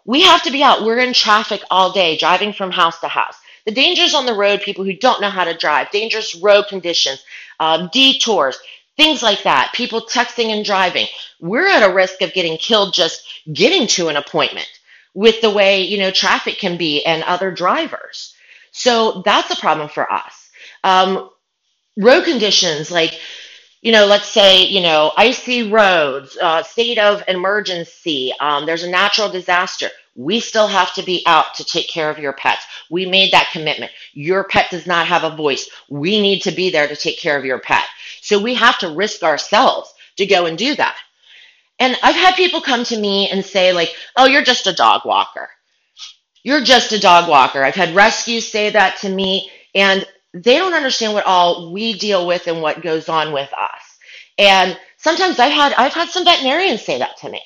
We 0.07 0.23
have 0.23 0.43
to 0.45 0.51
be 0.51 0.63
out. 0.63 0.83
We're 0.83 0.99
in 0.99 1.13
traffic 1.13 1.63
all 1.71 1.93
day, 1.93 2.17
driving 2.17 2.55
from 2.55 2.71
house 2.71 2.99
to 3.01 3.09
house. 3.09 3.37
The 3.67 3.73
dangers 3.73 4.15
on 4.15 4.25
the 4.25 4.35
road, 4.35 4.63
people 4.63 4.83
who 4.83 4.95
don't 4.95 5.21
know 5.21 5.29
how 5.29 5.45
to 5.45 5.57
drive, 5.57 5.91
dangerous 5.91 6.35
road 6.35 6.65
conditions, 6.69 7.23
um, 7.61 7.91
detours, 7.93 8.59
things 8.97 9.23
like 9.23 9.43
that, 9.43 9.73
people 9.75 10.01
texting 10.01 10.47
and 10.47 10.65
driving. 10.65 11.07
We're 11.39 11.69
at 11.69 11.89
a 11.89 11.93
risk 11.93 12.23
of 12.23 12.33
getting 12.33 12.57
killed 12.57 12.95
just 12.95 13.29
getting 13.53 13.87
to 13.89 14.09
an 14.09 14.17
appointment 14.17 14.69
with 15.13 15.43
the 15.43 15.51
way, 15.51 15.83
you 15.83 15.99
know, 15.99 16.11
traffic 16.11 16.59
can 16.59 16.79
be 16.79 17.05
and 17.05 17.23
other 17.25 17.51
drivers. 17.51 18.35
So 18.73 19.21
that's 19.23 19.51
a 19.51 19.57
problem 19.57 19.91
for 19.91 20.11
us. 20.11 20.51
Um, 20.83 21.29
road 21.99 22.25
conditions 22.25 22.91
like 22.91 23.21
you 23.81 23.93
know, 23.93 24.07
let's 24.07 24.29
say, 24.29 24.65
you 24.65 24.81
know, 24.81 25.13
icy 25.17 25.71
roads, 25.71 26.37
uh, 26.41 26.63
state 26.63 26.99
of 26.99 27.23
emergency, 27.29 28.33
um, 28.41 28.67
there's 28.67 28.83
a 28.83 28.91
natural 28.91 29.31
disaster. 29.31 29.89
We 30.17 30.41
still 30.41 30.67
have 30.67 30.93
to 30.95 31.03
be 31.03 31.23
out 31.27 31.55
to 31.55 31.65
take 31.65 31.89
care 31.89 32.11
of 32.11 32.19
your 32.19 32.33
pets. 32.33 32.65
We 32.91 33.07
made 33.07 33.33
that 33.33 33.51
commitment. 33.53 33.93
Your 34.15 34.45
pet 34.45 34.71
does 34.71 34.87
not 34.87 35.07
have 35.07 35.23
a 35.23 35.37
voice. 35.37 35.71
We 35.89 36.21
need 36.21 36.43
to 36.43 36.51
be 36.51 36.71
there 36.71 36.89
to 36.89 36.97
take 36.97 37.21
care 37.21 37.39
of 37.39 37.45
your 37.45 37.61
pet. 37.61 37.85
So 38.21 38.41
we 38.43 38.55
have 38.55 38.79
to 38.79 38.91
risk 38.91 39.23
ourselves 39.23 39.95
to 40.17 40.27
go 40.27 40.47
and 40.47 40.59
do 40.59 40.75
that. 40.75 40.97
And 41.79 41.97
I've 42.03 42.17
had 42.17 42.35
people 42.35 42.61
come 42.61 42.83
to 42.85 42.99
me 42.99 43.31
and 43.31 43.45
say, 43.45 43.73
like, 43.73 43.95
oh, 44.17 44.27
you're 44.27 44.43
just 44.43 44.67
a 44.67 44.75
dog 44.75 45.03
walker. 45.05 45.49
You're 46.43 46.65
just 46.65 46.93
a 46.93 46.99
dog 46.99 47.29
walker. 47.29 47.63
I've 47.63 47.77
had 47.77 47.95
rescues 47.95 48.51
say 48.51 48.71
that 48.71 48.97
to 48.99 49.09
me. 49.09 49.51
And 49.75 50.05
they 50.35 50.57
don't 50.57 50.75
understand 50.75 51.15
what 51.15 51.27
all 51.27 51.73
we 51.73 51.99
deal 51.99 52.27
with 52.27 52.47
and 52.47 52.63
what 52.63 52.83
goes 52.83 53.09
on 53.09 53.33
with 53.33 53.51
us. 53.53 53.83
And 54.39 54.79
sometimes 54.99 55.39
I've 55.39 55.53
had 55.53 55.75
I've 55.75 55.95
had 55.95 56.11
some 56.11 56.25
veterinarians 56.25 56.83
say 56.83 56.99
that 56.99 57.17
to 57.19 57.31
me. 57.31 57.43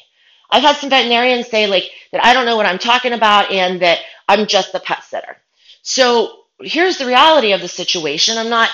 I've 0.50 0.62
had 0.62 0.76
some 0.76 0.90
veterinarians 0.90 1.48
say 1.48 1.66
like 1.66 1.84
that 2.12 2.24
I 2.24 2.34
don't 2.34 2.46
know 2.46 2.56
what 2.56 2.66
I'm 2.66 2.78
talking 2.78 3.12
about 3.12 3.50
and 3.50 3.80
that 3.82 4.00
I'm 4.28 4.46
just 4.46 4.72
the 4.72 4.80
pet 4.80 5.04
sitter. 5.04 5.36
So 5.82 6.40
here's 6.60 6.98
the 6.98 7.06
reality 7.06 7.52
of 7.52 7.60
the 7.60 7.68
situation. 7.68 8.38
I'm 8.38 8.50
not 8.50 8.70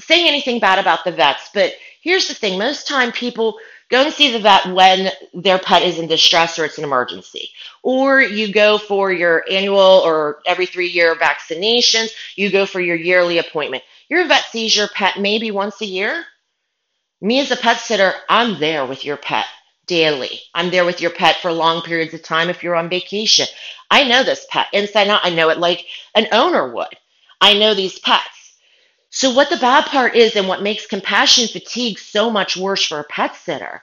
saying 0.00 0.28
anything 0.28 0.60
bad 0.60 0.78
about 0.78 1.04
the 1.04 1.12
vets, 1.12 1.50
but 1.54 1.74
here's 2.02 2.28
the 2.28 2.34
thing. 2.34 2.58
Most 2.58 2.88
time 2.88 3.12
people 3.12 3.58
go 3.92 4.02
and 4.02 4.12
see 4.12 4.32
the 4.32 4.40
vet 4.40 4.72
when 4.74 5.10
their 5.34 5.58
pet 5.58 5.82
is 5.82 5.98
in 5.98 6.06
distress 6.06 6.58
or 6.58 6.64
it's 6.64 6.78
an 6.78 6.84
emergency. 6.84 7.50
Or 7.82 8.22
you 8.22 8.52
go 8.52 8.78
for 8.78 9.12
your 9.12 9.44
annual 9.50 9.78
or 9.78 10.40
every 10.46 10.64
three 10.64 10.88
year 10.88 11.14
vaccinations, 11.14 12.08
you 12.34 12.50
go 12.50 12.64
for 12.64 12.80
your 12.80 12.96
yearly 12.96 13.36
appointment. 13.36 13.84
Your 14.08 14.26
vet 14.26 14.44
sees 14.44 14.74
your 14.74 14.88
pet 14.88 15.20
maybe 15.20 15.50
once 15.50 15.80
a 15.82 15.86
year. 15.86 16.24
Me 17.20 17.38
as 17.38 17.50
a 17.50 17.56
pet 17.56 17.78
sitter, 17.78 18.14
I'm 18.30 18.58
there 18.58 18.86
with 18.86 19.04
your 19.04 19.18
pet 19.18 19.44
daily. 19.86 20.40
I'm 20.54 20.70
there 20.70 20.86
with 20.86 21.02
your 21.02 21.10
pet 21.10 21.36
for 21.42 21.52
long 21.52 21.82
periods 21.82 22.14
of 22.14 22.22
time 22.22 22.48
if 22.48 22.62
you're 22.62 22.74
on 22.74 22.88
vacation. 22.88 23.46
I 23.90 24.04
know 24.04 24.24
this 24.24 24.46
pet 24.48 24.68
inside 24.72 25.08
out. 25.08 25.20
I 25.22 25.30
know 25.30 25.50
it 25.50 25.58
like 25.58 25.84
an 26.14 26.28
owner 26.32 26.72
would. 26.72 26.96
I 27.42 27.58
know 27.58 27.74
these 27.74 27.98
pets. 27.98 28.41
So, 29.14 29.30
what 29.30 29.50
the 29.50 29.58
bad 29.58 29.84
part 29.84 30.16
is, 30.16 30.36
and 30.36 30.48
what 30.48 30.62
makes 30.62 30.86
compassion 30.86 31.46
fatigue 31.46 31.98
so 31.98 32.30
much 32.30 32.56
worse 32.56 32.82
for 32.82 32.98
a 32.98 33.04
pet 33.04 33.36
sitter, 33.36 33.82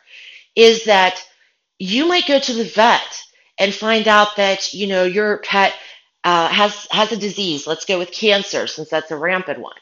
is 0.56 0.86
that 0.86 1.24
you 1.78 2.08
might 2.08 2.28
go 2.28 2.40
to 2.40 2.54
the 2.54 2.64
vet 2.64 3.22
and 3.60 3.72
find 3.74 4.08
out 4.08 4.38
that 4.38 4.74
you 4.74 4.88
know 4.88 5.04
your 5.04 5.38
pet 5.38 5.76
uh, 6.24 6.48
has 6.48 6.88
has 6.90 7.12
a 7.12 7.18
disease. 7.18 7.68
Let's 7.68 7.86
go 7.86 8.00
with 8.00 8.12
cancer, 8.12 8.66
since 8.66 8.90
that's 8.90 9.12
a 9.12 9.18
rampant 9.18 9.60
one. 9.60 9.76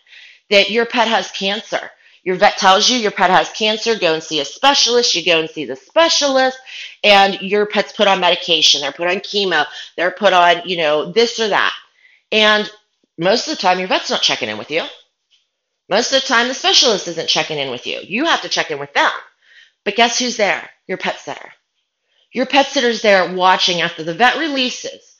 That 0.50 0.70
your 0.70 0.86
pet 0.86 1.08
has 1.08 1.32
cancer. 1.32 1.92
Your 2.24 2.36
vet 2.36 2.58
tells 2.58 2.90
you 2.90 2.98
your 2.98 3.12
pet 3.12 3.30
has 3.30 3.50
cancer. 3.52 3.98
Go 3.98 4.16
and 4.16 4.22
see 4.22 4.42
a 4.42 4.46
specialist. 4.46 5.16
You 5.16 5.24
go 5.24 5.40
and 5.40 5.50
see 5.50 5.64
the 5.64 5.78
specialist, 5.78 6.58
and 7.06 7.42
your 7.42 7.66
pet's 7.68 7.94
put 7.94 8.10
on 8.10 8.20
medication. 8.20 8.82
They're 8.82 8.92
put 8.92 9.08
on 9.08 9.22
chemo. 9.22 9.66
They're 9.96 10.12
put 10.12 10.34
on 10.34 10.64
you 10.66 10.76
know 10.76 11.10
this 11.10 11.40
or 11.40 11.48
that, 11.48 11.74
and 12.34 12.70
most 13.18 13.48
of 13.48 13.56
the 13.56 13.62
time 13.62 13.80
your 13.80 13.88
vet's 13.88 14.10
not 14.10 14.22
checking 14.22 14.50
in 14.50 14.58
with 14.58 14.72
you 14.72 14.84
most 15.90 16.14
of 16.14 16.22
the 16.22 16.28
time, 16.28 16.48
the 16.48 16.54
specialist 16.54 17.08
isn't 17.08 17.30
checking 17.30 17.58
in 17.58 17.72
with 17.72 17.88
you. 17.88 18.00
You 18.04 18.26
have 18.26 18.42
to 18.42 18.50
check 18.50 18.72
in 18.72 18.80
with 18.80 18.94
them. 18.94 19.12
But 19.86 19.96
guess 19.96 20.20
who's 20.20 20.36
there? 20.36 20.70
Your 20.88 20.98
pet 20.98 21.20
sitter. 21.20 21.52
Your 22.34 22.46
pet 22.46 22.68
sitter's 22.68 23.02
there 23.02 23.34
watching 23.34 23.82
after 23.82 24.04
the 24.04 24.14
vet 24.14 24.38
releases. 24.38 25.16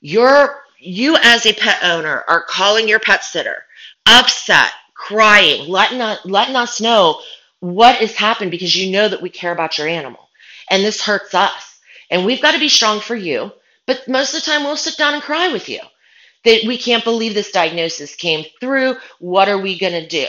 Your, 0.00 0.62
you 0.78 1.16
as 1.16 1.46
a 1.46 1.52
pet 1.52 1.80
owner 1.82 2.24
are 2.28 2.44
calling 2.44 2.86
your 2.86 3.00
pet 3.00 3.24
sitter, 3.24 3.64
upset, 4.06 4.70
crying, 4.94 5.68
letting 5.68 6.00
us, 6.00 6.24
letting 6.24 6.54
us 6.54 6.80
know 6.80 7.20
what 7.58 7.96
has 7.96 8.14
happened 8.14 8.52
because 8.52 8.76
you 8.76 8.92
know 8.92 9.08
that 9.08 9.20
we 9.20 9.30
care 9.30 9.52
about 9.52 9.78
your 9.78 9.88
animal. 9.88 10.28
And 10.70 10.84
this 10.84 11.02
hurts 11.02 11.34
us. 11.34 11.80
And 12.08 12.24
we've 12.24 12.40
got 12.40 12.52
to 12.52 12.60
be 12.60 12.68
strong 12.68 13.00
for 13.00 13.16
you. 13.16 13.50
But 13.86 14.06
most 14.06 14.34
of 14.34 14.40
the 14.44 14.50
time, 14.50 14.62
we'll 14.62 14.76
sit 14.76 14.96
down 14.96 15.14
and 15.14 15.22
cry 15.22 15.52
with 15.52 15.68
you 15.68 15.80
that 16.48 16.66
we 16.66 16.78
can't 16.78 17.04
believe 17.04 17.34
this 17.34 17.52
diagnosis 17.52 18.16
came 18.16 18.46
through. 18.58 18.96
What 19.18 19.50
are 19.50 19.58
we 19.58 19.78
going 19.78 19.92
to 19.92 20.08
do? 20.08 20.26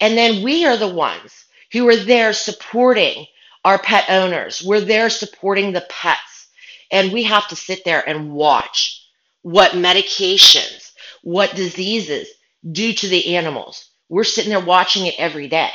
And 0.00 0.16
then 0.16 0.44
we 0.44 0.64
are 0.64 0.76
the 0.76 0.88
ones 0.88 1.44
who 1.72 1.88
are 1.88 1.96
there 1.96 2.32
supporting 2.32 3.26
our 3.64 3.78
pet 3.78 4.04
owners. 4.08 4.62
We're 4.64 4.80
there 4.80 5.10
supporting 5.10 5.72
the 5.72 5.84
pets. 5.90 6.46
And 6.92 7.12
we 7.12 7.24
have 7.24 7.48
to 7.48 7.56
sit 7.56 7.84
there 7.84 8.08
and 8.08 8.30
watch 8.30 9.04
what 9.42 9.72
medications, 9.72 10.92
what 11.22 11.56
diseases 11.56 12.28
do 12.70 12.92
to 12.92 13.08
the 13.08 13.34
animals. 13.36 13.90
We're 14.08 14.24
sitting 14.24 14.50
there 14.50 14.64
watching 14.64 15.06
it 15.06 15.16
every 15.18 15.48
day. 15.48 15.72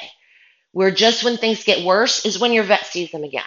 Where 0.72 0.92
just 0.92 1.26
when 1.26 1.38
things 1.38 1.66
get 1.66 1.86
worse 1.86 2.26
is 2.26 2.40
when 2.40 2.54
your 2.54 2.64
vet 2.64 2.86
sees 2.86 3.12
them 3.12 3.24
again. 3.26 3.44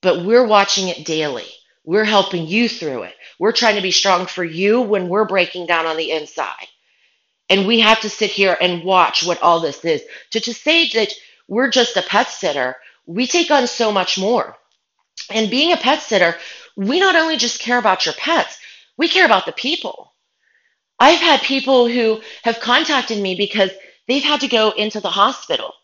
But 0.00 0.24
we're 0.24 0.46
watching 0.46 0.88
it 0.88 1.04
daily. 1.04 1.46
We're 1.90 2.04
helping 2.04 2.46
you 2.46 2.68
through 2.68 3.02
it. 3.02 3.16
We're 3.40 3.50
trying 3.50 3.74
to 3.74 3.82
be 3.82 3.90
strong 3.90 4.26
for 4.26 4.44
you 4.44 4.80
when 4.80 5.08
we're 5.08 5.24
breaking 5.24 5.66
down 5.66 5.86
on 5.86 5.96
the 5.96 6.12
inside. 6.12 6.68
And 7.48 7.66
we 7.66 7.80
have 7.80 7.98
to 8.02 8.08
sit 8.08 8.30
here 8.30 8.56
and 8.60 8.84
watch 8.84 9.26
what 9.26 9.42
all 9.42 9.58
this 9.58 9.84
is. 9.84 10.00
To, 10.30 10.38
to 10.38 10.54
say 10.54 10.88
that 10.90 11.12
we're 11.48 11.68
just 11.68 11.96
a 11.96 12.02
pet 12.02 12.28
sitter, 12.28 12.76
we 13.06 13.26
take 13.26 13.50
on 13.50 13.66
so 13.66 13.90
much 13.90 14.18
more. 14.20 14.56
And 15.30 15.50
being 15.50 15.72
a 15.72 15.76
pet 15.76 16.00
sitter, 16.00 16.36
we 16.76 17.00
not 17.00 17.16
only 17.16 17.36
just 17.36 17.58
care 17.58 17.80
about 17.80 18.06
your 18.06 18.14
pets, 18.14 18.56
we 18.96 19.08
care 19.08 19.26
about 19.26 19.44
the 19.44 19.50
people. 19.50 20.14
I've 21.00 21.18
had 21.18 21.40
people 21.40 21.88
who 21.88 22.20
have 22.44 22.60
contacted 22.60 23.18
me 23.20 23.34
because 23.34 23.72
they've 24.06 24.22
had 24.22 24.42
to 24.42 24.46
go 24.46 24.70
into 24.70 25.00
the 25.00 25.10
hospital 25.10 25.74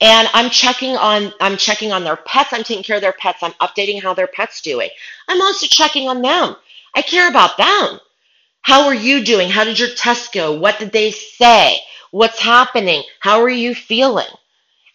and 0.00 0.28
i'm 0.34 0.50
checking 0.50 0.96
on 0.96 1.32
i'm 1.40 1.56
checking 1.56 1.92
on 1.92 2.04
their 2.04 2.16
pets. 2.16 2.52
I'm 2.52 2.64
taking 2.64 2.84
care 2.84 2.96
of 2.96 3.02
their 3.02 3.12
pets. 3.12 3.42
I'm 3.42 3.52
updating 3.54 4.02
how 4.02 4.14
their 4.14 4.26
pets 4.28 4.60
doing. 4.60 4.90
I'm 5.28 5.40
also 5.42 5.66
checking 5.66 6.08
on 6.08 6.22
them. 6.22 6.56
I 6.94 7.02
care 7.02 7.28
about 7.28 7.56
them. 7.56 8.00
How 8.62 8.86
are 8.86 8.94
you 8.94 9.24
doing? 9.24 9.48
How 9.50 9.64
did 9.64 9.78
your 9.78 9.90
test 9.90 10.32
go? 10.32 10.58
What 10.58 10.78
did 10.78 10.92
they 10.92 11.12
say? 11.12 11.78
What's 12.10 12.40
happening? 12.40 13.04
How 13.20 13.40
are 13.42 13.48
you 13.50 13.74
feeling? 13.74 14.26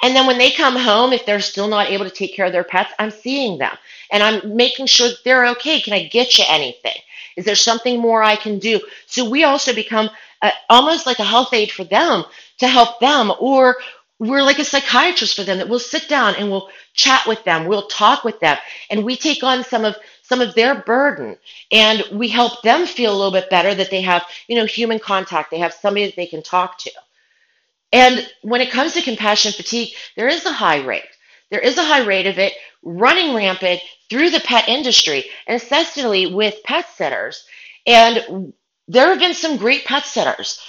And 0.02 0.16
then 0.16 0.28
when 0.28 0.38
they 0.38 0.52
come 0.52 0.76
home 0.76 1.14
if 1.14 1.26
they're 1.26 1.40
still 1.40 1.68
not 1.68 1.90
able 1.90 2.06
to 2.06 2.12
take 2.12 2.36
care 2.36 2.46
of 2.46 2.52
their 2.52 2.64
pets 2.64 2.94
i'm 3.00 3.12
seeing 3.12 3.58
them. 3.58 3.76
And 4.12 4.22
i'm 4.22 4.56
making 4.56 4.88
sure 4.88 5.10
they're 5.24 5.48
okay. 5.48 5.82
Can 5.82 5.94
i 5.94 6.08
get 6.08 6.38
you 6.38 6.46
anything? 6.48 6.98
Is 7.38 7.46
there 7.46 7.56
something 7.56 8.00
more 8.00 8.22
i 8.24 8.36
can 8.36 8.60
do? 8.60 8.82
So 9.08 9.30
we 9.30 9.44
also 9.44 9.74
become 9.74 10.10
a, 10.42 10.52
almost 10.70 11.06
like 11.06 11.20
a 11.20 11.24
health 11.24 11.54
aide 11.54 11.72
for 11.72 11.86
them 11.86 12.24
to 12.60 12.68
help 12.68 13.00
them 13.00 13.32
or 13.40 13.78
we're 14.20 14.44
like 14.44 14.60
a 14.60 14.66
psychiatrist 14.66 15.36
for 15.36 15.44
them 15.44 15.58
that 15.58 15.68
we'll 15.70 15.80
sit 15.80 16.08
down 16.08 16.36
and 16.36 16.50
we'll 16.50 16.70
chat 16.94 17.26
with 17.28 17.44
them. 17.44 17.66
We'll 17.66 17.88
talk 17.88 18.24
with 18.24 18.40
them. 18.40 18.58
And 18.90 19.04
we 19.04 19.18
take 19.18 19.44
on 19.44 19.64
some 19.64 19.84
of 19.84 19.96
some 20.22 20.42
of 20.42 20.56
their 20.56 20.76
burden. 20.84 21.38
And 21.72 22.04
we 22.12 22.30
help 22.30 22.62
them 22.62 22.88
feel 22.88 23.12
a 23.14 23.18
little 23.18 23.32
bit 23.32 23.50
better 23.50 23.76
that 23.76 23.92
they 23.92 24.02
have 24.02 24.26
you 24.48 24.56
know 24.56 24.66
human 24.66 25.00
contact. 25.00 25.52
They 25.52 25.60
have 25.60 25.74
somebody 25.74 26.06
that 26.06 26.16
they 26.16 26.28
can 26.28 26.42
talk 26.44 26.78
to. 26.80 26.92
And 27.92 28.30
when 28.42 28.62
it 28.62 28.72
comes 28.72 28.94
to 28.94 29.02
compassion 29.02 29.52
fatigue 29.52 29.94
there 30.16 30.28
is 30.30 30.46
a 30.46 30.54
high 30.54 30.84
rate. 30.84 31.04
There 31.52 31.60
is 31.60 31.78
a 31.78 31.84
high 31.84 32.06
rate 32.06 32.28
of 32.28 32.40
it 32.40 32.54
running 32.84 33.36
rampant 33.36 33.82
through 34.10 34.30
the 34.30 34.40
pet 34.40 34.70
industry 34.70 35.26
and 35.48 35.56
especially 35.62 36.28
with 36.34 36.64
pet 36.64 36.88
sitters. 36.96 37.46
And 37.86 38.54
there 38.88 39.10
have 39.10 39.20
been 39.20 39.34
some 39.34 39.58
great 39.58 39.86
pet 39.86 40.06
sitters 40.06 40.62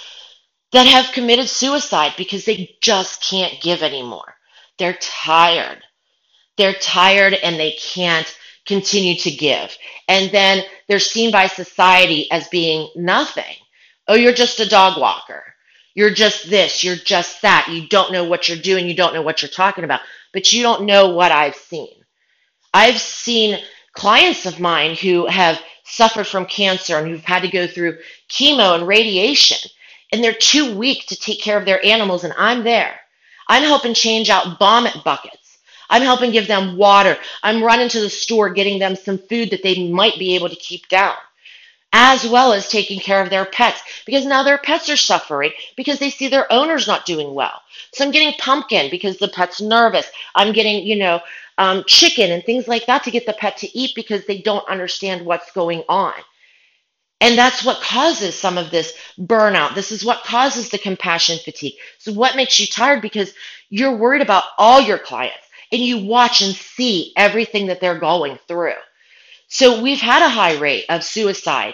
that 0.71 0.87
have 0.87 1.13
committed 1.13 1.47
suicide 1.47 2.13
because 2.17 2.45
they 2.45 2.75
just 2.81 3.21
can't 3.21 3.61
give 3.61 3.83
anymore. 3.83 4.35
They're 4.77 4.97
tired. 4.99 5.81
They're 6.57 6.73
tired 6.73 7.33
and 7.33 7.55
they 7.55 7.71
can't 7.71 8.37
continue 8.65 9.17
to 9.19 9.31
give. 9.31 9.75
And 10.07 10.31
then 10.31 10.63
they're 10.87 10.99
seen 10.99 11.31
by 11.31 11.47
society 11.47 12.29
as 12.31 12.47
being 12.49 12.89
nothing. 12.95 13.55
Oh, 14.07 14.15
you're 14.15 14.33
just 14.33 14.59
a 14.59 14.67
dog 14.67 14.99
walker. 14.99 15.43
You're 15.95 16.13
just 16.13 16.49
this, 16.49 16.83
you're 16.83 16.95
just 16.95 17.41
that. 17.41 17.69
You 17.71 17.87
don't 17.87 18.11
know 18.11 18.23
what 18.23 18.47
you're 18.47 18.57
doing, 18.57 18.87
you 18.87 18.95
don't 18.95 19.13
know 19.13 19.23
what 19.23 19.41
you're 19.41 19.49
talking 19.49 19.83
about, 19.83 20.01
but 20.31 20.53
you 20.53 20.61
don't 20.61 20.85
know 20.85 21.09
what 21.09 21.31
I've 21.31 21.55
seen. 21.55 21.89
I've 22.73 22.99
seen 22.99 23.59
clients 23.93 24.45
of 24.45 24.59
mine 24.59 24.95
who 24.95 25.25
have 25.25 25.59
suffered 25.85 26.27
from 26.27 26.45
cancer 26.45 26.97
and 26.97 27.07
who've 27.07 27.23
had 27.23 27.41
to 27.41 27.47
go 27.47 27.65
through 27.65 27.97
chemo 28.29 28.75
and 28.75 28.87
radiation 28.87 29.57
and 30.11 30.23
they're 30.23 30.33
too 30.33 30.75
weak 30.75 31.05
to 31.07 31.15
take 31.15 31.41
care 31.41 31.57
of 31.57 31.65
their 31.65 31.85
animals, 31.85 32.23
and 32.23 32.33
I'm 32.37 32.63
there. 32.63 32.99
I'm 33.47 33.63
helping 33.63 33.93
change 33.93 34.29
out 34.29 34.59
vomit 34.59 35.03
buckets. 35.03 35.57
I'm 35.89 36.01
helping 36.01 36.31
give 36.31 36.47
them 36.47 36.77
water. 36.77 37.17
I'm 37.43 37.63
running 37.63 37.89
to 37.89 38.01
the 38.01 38.09
store 38.09 38.49
getting 38.49 38.79
them 38.79 38.95
some 38.95 39.17
food 39.17 39.51
that 39.51 39.63
they 39.63 39.89
might 39.89 40.19
be 40.19 40.35
able 40.35 40.49
to 40.49 40.55
keep 40.55 40.89
down, 40.89 41.15
as 41.93 42.27
well 42.27 42.51
as 42.51 42.69
taking 42.69 42.99
care 42.99 43.21
of 43.21 43.29
their 43.29 43.45
pets 43.45 43.81
because 44.05 44.25
now 44.25 44.43
their 44.43 44.57
pets 44.57 44.89
are 44.89 44.97
suffering 44.97 45.51
because 45.77 45.99
they 45.99 46.09
see 46.09 46.27
their 46.27 46.51
owners 46.51 46.87
not 46.87 47.05
doing 47.05 47.33
well. 47.33 47.61
So 47.93 48.03
I'm 48.03 48.11
getting 48.11 48.33
pumpkin 48.37 48.91
because 48.91 49.17
the 49.17 49.29
pet's 49.29 49.61
nervous. 49.61 50.09
I'm 50.35 50.51
getting, 50.53 50.85
you 50.85 50.97
know, 50.97 51.21
um, 51.57 51.83
chicken 51.87 52.31
and 52.31 52.43
things 52.43 52.67
like 52.67 52.85
that 52.87 53.03
to 53.05 53.11
get 53.11 53.25
the 53.25 53.33
pet 53.33 53.57
to 53.57 53.77
eat 53.77 53.95
because 53.95 54.25
they 54.25 54.41
don't 54.41 54.67
understand 54.69 55.25
what's 55.25 55.51
going 55.53 55.83
on. 55.87 56.13
And 57.19 57.37
that's 57.37 57.65
what 57.65 57.81
causes 57.81 58.35
some 58.37 58.57
of 58.57 58.69
this 58.69 58.93
burnout. 59.19 59.73
This 59.73 59.91
is 59.91 60.05
what 60.05 60.23
causes 60.23 60.69
the 60.69 60.77
compassion 60.77 61.39
fatigue. 61.43 61.73
So, 61.97 62.13
what 62.13 62.35
makes 62.35 62.59
you 62.59 62.67
tired? 62.67 63.01
Because 63.01 63.33
you're 63.69 63.97
worried 63.97 64.21
about 64.21 64.43
all 64.57 64.79
your 64.79 64.99
clients 64.99 65.37
and 65.71 65.81
you 65.81 66.05
watch 66.05 66.41
and 66.41 66.55
see 66.55 67.13
everything 67.17 67.67
that 67.67 67.81
they're 67.81 67.99
going 67.99 68.37
through. 68.47 68.73
So, 69.47 69.81
we've 69.81 70.01
had 70.01 70.21
a 70.21 70.29
high 70.29 70.57
rate 70.59 70.85
of 70.89 71.03
suicide 71.03 71.73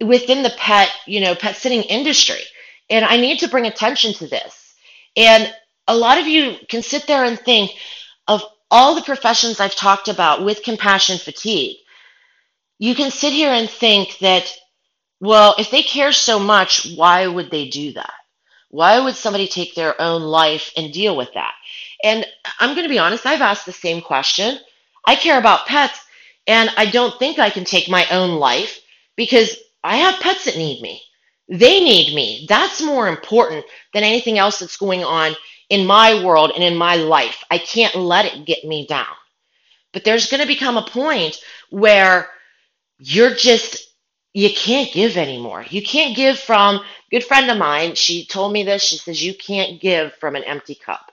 within 0.00 0.42
the 0.42 0.54
pet, 0.56 0.90
you 1.06 1.20
know, 1.20 1.34
pet 1.34 1.56
sitting 1.56 1.82
industry. 1.82 2.40
And 2.88 3.04
I 3.04 3.16
need 3.16 3.40
to 3.40 3.48
bring 3.48 3.66
attention 3.66 4.12
to 4.14 4.28
this. 4.28 4.74
And 5.16 5.52
a 5.88 5.96
lot 5.96 6.18
of 6.18 6.28
you 6.28 6.56
can 6.68 6.82
sit 6.82 7.06
there 7.06 7.24
and 7.24 7.38
think 7.38 7.72
of 8.28 8.44
all 8.70 8.94
the 8.94 9.02
professions 9.02 9.60
I've 9.60 9.74
talked 9.74 10.08
about 10.08 10.44
with 10.44 10.62
compassion 10.62 11.18
fatigue 11.18 11.78
you 12.78 12.94
can 12.94 13.10
sit 13.10 13.32
here 13.32 13.50
and 13.50 13.68
think 13.68 14.18
that, 14.18 14.52
well, 15.20 15.54
if 15.58 15.70
they 15.70 15.82
care 15.82 16.12
so 16.12 16.38
much, 16.38 16.94
why 16.94 17.26
would 17.26 17.50
they 17.50 17.68
do 17.68 17.92
that? 17.92 18.12
Why 18.70 18.98
would 18.98 19.14
somebody 19.14 19.46
take 19.46 19.74
their 19.74 20.00
own 20.00 20.22
life 20.22 20.72
and 20.76 20.92
deal 20.92 21.16
with 21.16 21.32
that? 21.34 21.54
And 22.02 22.26
I'm 22.58 22.70
going 22.70 22.84
to 22.84 22.88
be 22.88 22.98
honest, 22.98 23.24
I've 23.24 23.40
asked 23.40 23.66
the 23.66 23.72
same 23.72 24.02
question. 24.02 24.58
I 25.06 25.14
care 25.14 25.38
about 25.38 25.66
pets, 25.66 26.00
and 26.46 26.70
I 26.76 26.86
don't 26.86 27.18
think 27.18 27.38
I 27.38 27.50
can 27.50 27.64
take 27.64 27.88
my 27.88 28.06
own 28.10 28.38
life 28.38 28.80
because 29.16 29.56
I 29.82 29.96
have 29.98 30.20
pets 30.20 30.46
that 30.46 30.56
need 30.56 30.82
me. 30.82 31.00
They 31.48 31.80
need 31.80 32.14
me. 32.14 32.46
That's 32.48 32.82
more 32.82 33.06
important 33.06 33.64
than 33.92 34.02
anything 34.02 34.38
else 34.38 34.58
that's 34.58 34.76
going 34.76 35.04
on 35.04 35.34
in 35.68 35.86
my 35.86 36.24
world 36.24 36.52
and 36.54 36.64
in 36.64 36.76
my 36.76 36.96
life. 36.96 37.44
I 37.50 37.58
can't 37.58 37.94
let 37.94 38.26
it 38.26 38.44
get 38.44 38.64
me 38.64 38.86
down. 38.86 39.06
But 39.92 40.04
there's 40.04 40.30
going 40.30 40.40
to 40.40 40.46
become 40.46 40.76
a 40.76 40.86
point 40.86 41.38
where 41.70 42.28
you're 42.98 43.34
just 43.34 43.88
you 44.32 44.50
can't 44.50 44.92
give 44.92 45.16
anymore. 45.16 45.64
You 45.70 45.82
can't 45.82 46.16
give 46.16 46.38
from 46.38 46.80
good 47.10 47.24
friend 47.24 47.48
of 47.48 47.56
mine, 47.56 47.94
she 47.94 48.26
told 48.26 48.52
me 48.52 48.64
this. 48.64 48.82
She 48.82 48.96
says 48.96 49.24
you 49.24 49.34
can't 49.34 49.80
give 49.80 50.12
from 50.14 50.34
an 50.34 50.42
empty 50.42 50.74
cup. 50.74 51.12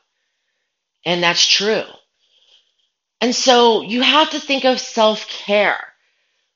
And 1.05 1.21
that's 1.21 1.45
true. 1.45 1.83
And 3.21 3.35
so 3.35 3.81
you 3.81 4.01
have 4.01 4.31
to 4.31 4.39
think 4.39 4.65
of 4.65 4.79
self-care 4.79 5.79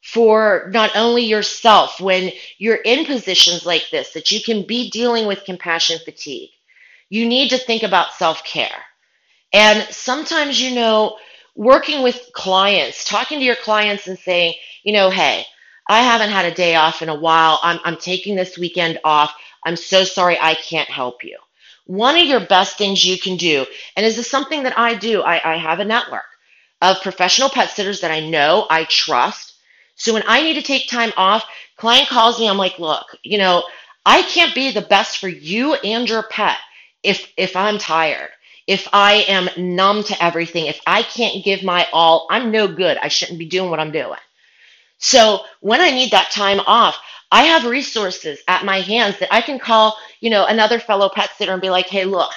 for 0.01 0.71
not 0.73 0.95
only 0.95 1.23
yourself 1.23 1.99
when 1.99 2.31
you're 2.57 2.75
in 2.75 3.05
positions 3.05 3.65
like 3.65 3.87
this 3.91 4.13
that 4.13 4.31
you 4.31 4.41
can 4.41 4.65
be 4.65 4.89
dealing 4.89 5.27
with 5.27 5.45
compassion 5.45 5.99
fatigue. 6.03 6.49
You 7.09 7.27
need 7.27 7.49
to 7.49 7.57
think 7.59 7.83
about 7.83 8.13
self-care. 8.13 8.83
And 9.53 9.87
sometimes 9.93 10.59
you 10.59 10.73
know 10.73 11.17
working 11.55 12.01
with 12.01 12.31
clients, 12.33 13.05
talking 13.05 13.39
to 13.39 13.45
your 13.45 13.55
clients 13.55 14.07
and 14.07 14.17
saying, 14.17 14.55
you 14.85 14.93
know, 14.93 15.09
hey, 15.09 15.43
I 15.89 16.01
haven't 16.03 16.29
had 16.29 16.45
a 16.45 16.53
day 16.55 16.75
off 16.75 17.01
in 17.01 17.09
a 17.09 17.19
while. 17.19 17.59
I'm, 17.63 17.79
I'm 17.83 17.97
taking 17.97 18.35
this 18.35 18.57
weekend 18.57 18.99
off. 19.03 19.35
I'm 19.65 19.75
so 19.75 20.03
sorry 20.05 20.37
I 20.39 20.53
can't 20.53 20.89
help 20.89 21.23
you. 21.23 21.37
One 21.87 22.15
of 22.17 22.25
your 22.25 22.39
best 22.39 22.77
things 22.77 23.03
you 23.03 23.17
can 23.17 23.35
do, 23.35 23.65
and 23.97 24.05
is 24.05 24.15
this 24.15 24.29
something 24.29 24.63
that 24.63 24.77
I 24.77 24.95
do? 24.95 25.21
I, 25.21 25.53
I 25.53 25.57
have 25.57 25.79
a 25.79 25.85
network 25.85 26.23
of 26.81 27.01
professional 27.01 27.49
pet 27.49 27.71
sitters 27.71 28.01
that 28.01 28.11
I 28.11 28.21
know, 28.21 28.67
I 28.69 28.85
trust. 28.85 29.55
So 29.95 30.13
when 30.13 30.23
I 30.27 30.41
need 30.41 30.55
to 30.55 30.61
take 30.61 30.87
time 30.89 31.13
off, 31.17 31.45
client 31.77 32.07
calls 32.07 32.39
me, 32.39 32.47
I'm 32.47 32.57
like, 32.57 32.79
look, 32.79 33.05
you 33.23 33.37
know, 33.37 33.63
I 34.05 34.21
can't 34.21 34.55
be 34.55 34.71
the 34.71 34.81
best 34.81 35.17
for 35.17 35.27
you 35.27 35.73
and 35.75 36.07
your 36.07 36.23
pet 36.23 36.57
if 37.03 37.31
if 37.37 37.55
I'm 37.55 37.77
tired 37.77 38.29
if 38.67 38.87
I 38.91 39.25
am 39.27 39.75
numb 39.75 40.03
to 40.05 40.23
everything, 40.23 40.65
if 40.65 40.79
I 40.87 41.03
can't 41.03 41.43
give 41.43 41.63
my 41.63 41.87
all, 41.93 42.27
I'm 42.29 42.51
no 42.51 42.67
good. 42.67 42.97
I 42.97 43.09
shouldn't 43.09 43.37
be 43.37 43.45
doing 43.45 43.69
what 43.69 43.79
I'm 43.79 43.91
doing. 43.91 44.17
So 44.97 45.41
when 45.61 45.81
I 45.81 45.91
need 45.91 46.11
that 46.11 46.31
time 46.31 46.59
off, 46.65 46.99
I 47.31 47.43
have 47.43 47.65
resources 47.65 48.39
at 48.47 48.65
my 48.65 48.79
hands 48.81 49.19
that 49.19 49.33
I 49.33 49.41
can 49.41 49.59
call, 49.59 49.97
you 50.21 50.29
know, 50.29 50.45
another 50.45 50.79
fellow 50.79 51.09
pet 51.09 51.31
sitter 51.37 51.53
and 51.53 51.61
be 51.61 51.69
like, 51.69 51.87
hey, 51.87 52.05
look, 52.05 52.31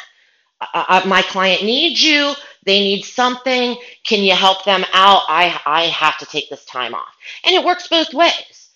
my 1.07 1.23
client 1.29 1.63
needs 1.63 2.03
you. 2.03 2.35
They 2.65 2.81
need 2.81 3.05
something. 3.05 3.77
Can 4.05 4.25
you 4.25 4.35
help 4.35 4.65
them 4.65 4.85
out? 4.93 5.23
I, 5.29 5.61
I 5.65 5.85
have 5.85 6.19
to 6.19 6.27
take 6.27 6.51
this 6.51 6.65
time 6.65 6.95
off. 6.95 7.15
And 7.45 7.55
it 7.55 7.65
works 7.65 7.89
both 7.89 8.13
ways. 8.13 8.71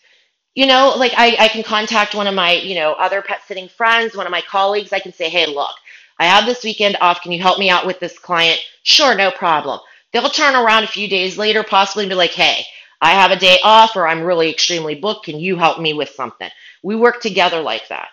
You 0.55 0.67
know, 0.67 0.95
like 0.97 1.13
I, 1.17 1.37
I 1.41 1.49
can 1.49 1.63
contact 1.63 2.15
one 2.15 2.27
of 2.27 2.35
my, 2.35 2.53
you 2.53 2.75
know, 2.75 2.93
other 2.93 3.23
pet 3.23 3.41
sitting 3.47 3.69
friends, 3.69 4.15
one 4.15 4.27
of 4.27 4.33
my 4.33 4.43
colleagues. 4.43 4.93
I 4.93 5.01
can 5.01 5.13
say, 5.13 5.29
hey, 5.29 5.47
look, 5.47 5.75
I 6.19 6.27
have 6.27 6.47
this 6.47 6.63
weekend 6.63 6.99
off. 7.01 7.23
Can 7.23 7.33
you 7.33 7.41
help 7.41 7.59
me 7.59 7.71
out 7.71 7.87
with 7.87 8.01
this 8.01 8.19
client? 8.19 8.61
Sure, 8.83 9.15
no 9.15 9.31
problem. 9.31 9.81
They'll 10.13 10.29
turn 10.29 10.55
around 10.55 10.85
a 10.85 10.89
few 10.89 11.09
days 11.09 11.39
later, 11.39 11.63
possibly, 11.63 12.05
and 12.05 12.11
be 12.11 12.15
like, 12.15 12.33
hey, 12.33 12.65
I 13.03 13.11
have 13.15 13.33
a 13.33 13.37
day 13.37 13.59
off 13.65 13.97
or 13.97 14.07
I'm 14.07 14.23
really 14.23 14.49
extremely 14.49 14.95
booked. 14.95 15.25
Can 15.25 15.41
you 15.41 15.57
help 15.57 15.81
me 15.81 15.93
with 15.93 16.11
something? 16.11 16.49
We 16.85 16.95
work 16.95 17.21
together 17.21 17.61
like 17.61 17.89
that. 17.89 18.09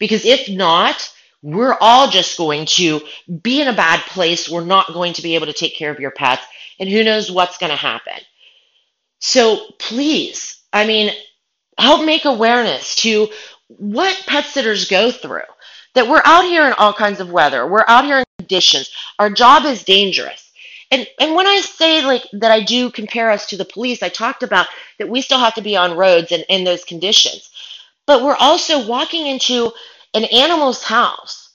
Because 0.00 0.24
if 0.24 0.50
not, 0.50 1.14
we're 1.42 1.76
all 1.80 2.10
just 2.10 2.36
going 2.36 2.66
to 2.66 3.02
be 3.40 3.60
in 3.60 3.68
a 3.68 3.72
bad 3.72 4.00
place. 4.00 4.48
We're 4.48 4.64
not 4.64 4.92
going 4.92 5.12
to 5.14 5.22
be 5.22 5.36
able 5.36 5.46
to 5.46 5.52
take 5.52 5.76
care 5.76 5.92
of 5.92 6.00
your 6.00 6.10
pets. 6.10 6.42
And 6.80 6.88
who 6.88 7.04
knows 7.04 7.30
what's 7.30 7.58
going 7.58 7.70
to 7.70 7.76
happen. 7.76 8.18
So 9.20 9.66
please, 9.78 10.60
I 10.72 10.86
mean, 10.86 11.12
help 11.78 12.04
make 12.04 12.24
awareness 12.24 12.96
to 12.96 13.28
what 13.68 14.24
pet 14.26 14.44
sitters 14.44 14.88
go 14.88 15.12
through 15.12 15.42
that 15.94 16.08
we're 16.08 16.22
out 16.24 16.44
here 16.44 16.66
in 16.66 16.72
all 16.72 16.92
kinds 16.92 17.20
of 17.20 17.30
weather. 17.30 17.66
We're 17.66 17.84
out 17.86 18.04
here 18.04 18.18
in 18.18 18.24
conditions. 18.38 18.90
Our 19.20 19.30
job 19.30 19.64
is 19.66 19.84
dangerous. 19.84 20.51
And 20.92 21.08
and 21.18 21.34
when 21.34 21.46
I 21.46 21.60
say 21.62 22.04
like 22.04 22.26
that 22.34 22.52
I 22.52 22.62
do 22.62 22.90
compare 22.90 23.30
us 23.30 23.46
to 23.46 23.56
the 23.56 23.64
police, 23.64 24.02
I 24.02 24.10
talked 24.10 24.42
about 24.42 24.66
that 24.98 25.08
we 25.08 25.22
still 25.22 25.38
have 25.38 25.54
to 25.54 25.62
be 25.62 25.74
on 25.74 25.96
roads 25.96 26.30
and 26.32 26.44
in 26.50 26.64
those 26.64 26.84
conditions. 26.84 27.50
But 28.06 28.22
we're 28.22 28.36
also 28.36 28.86
walking 28.86 29.26
into 29.26 29.72
an 30.14 30.24
animal's 30.24 30.84
house. 30.84 31.48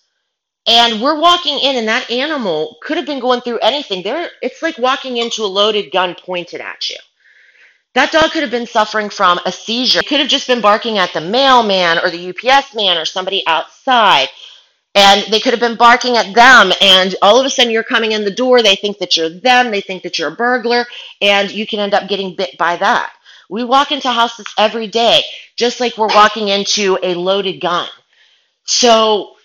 And 0.70 1.02
we're 1.02 1.20
walking 1.20 1.60
in 1.60 1.78
and 1.78 1.88
that 1.88 2.12
animal 2.12 2.78
could 2.82 2.98
have 2.98 3.06
been 3.06 3.22
going 3.22 3.40
through 3.42 3.60
anything. 3.60 4.04
There 4.04 4.30
it's 4.42 4.62
like 4.62 4.78
walking 4.78 5.18
into 5.18 5.44
a 5.44 5.48
loaded 5.48 5.92
gun 5.92 6.16
pointed 6.16 6.60
at 6.60 6.90
you. 6.90 6.98
That 7.94 8.12
dog 8.12 8.32
could 8.32 8.42
have 8.42 8.52
been 8.52 8.68
suffering 8.68 9.10
from 9.10 9.40
a 9.46 9.52
seizure. 9.52 10.00
It 10.00 10.08
could 10.08 10.20
have 10.20 10.30
just 10.30 10.48
been 10.48 10.62
barking 10.62 10.98
at 10.98 11.14
the 11.14 11.22
mailman 11.22 12.00
or 12.00 12.10
the 12.10 12.30
UPS 12.30 12.76
man 12.76 12.98
or 12.98 13.06
somebody 13.06 13.44
outside. 13.48 14.30
And 14.98 15.32
they 15.32 15.40
could 15.40 15.54
have 15.54 15.60
been 15.60 15.78
barking 15.78 16.18
at 16.18 16.34
them. 16.34 16.74
And 16.82 17.16
all 17.22 17.40
of 17.40 17.46
a 17.46 17.52
sudden, 17.52 17.72
you're 17.72 17.84
coming 17.84 18.14
in 18.14 18.26
the 18.26 18.32
door. 18.32 18.64
They 18.64 18.76
think 18.76 18.98
that 18.98 19.16
you're 19.16 19.30
them. 19.30 19.70
They 19.70 19.80
think 19.80 20.02
that 20.02 20.18
you're 20.18 20.34
a 20.34 20.36
burglar. 20.36 20.88
And 21.22 21.52
you 21.52 21.68
can 21.68 21.80
end 21.80 21.94
up 21.94 22.10
getting 22.10 22.36
bit 22.36 22.58
by 22.58 22.78
that. 22.78 23.14
We 23.48 23.64
walk 23.64 23.92
into 23.92 24.10
houses 24.12 24.48
every 24.58 24.88
day, 24.88 25.22
just 25.56 25.80
like 25.80 25.98
we're 25.98 26.08
walking 26.08 26.48
into 26.48 26.98
a 27.04 27.14
loaded 27.14 27.62
gun. 27.62 27.88
So 28.66 29.36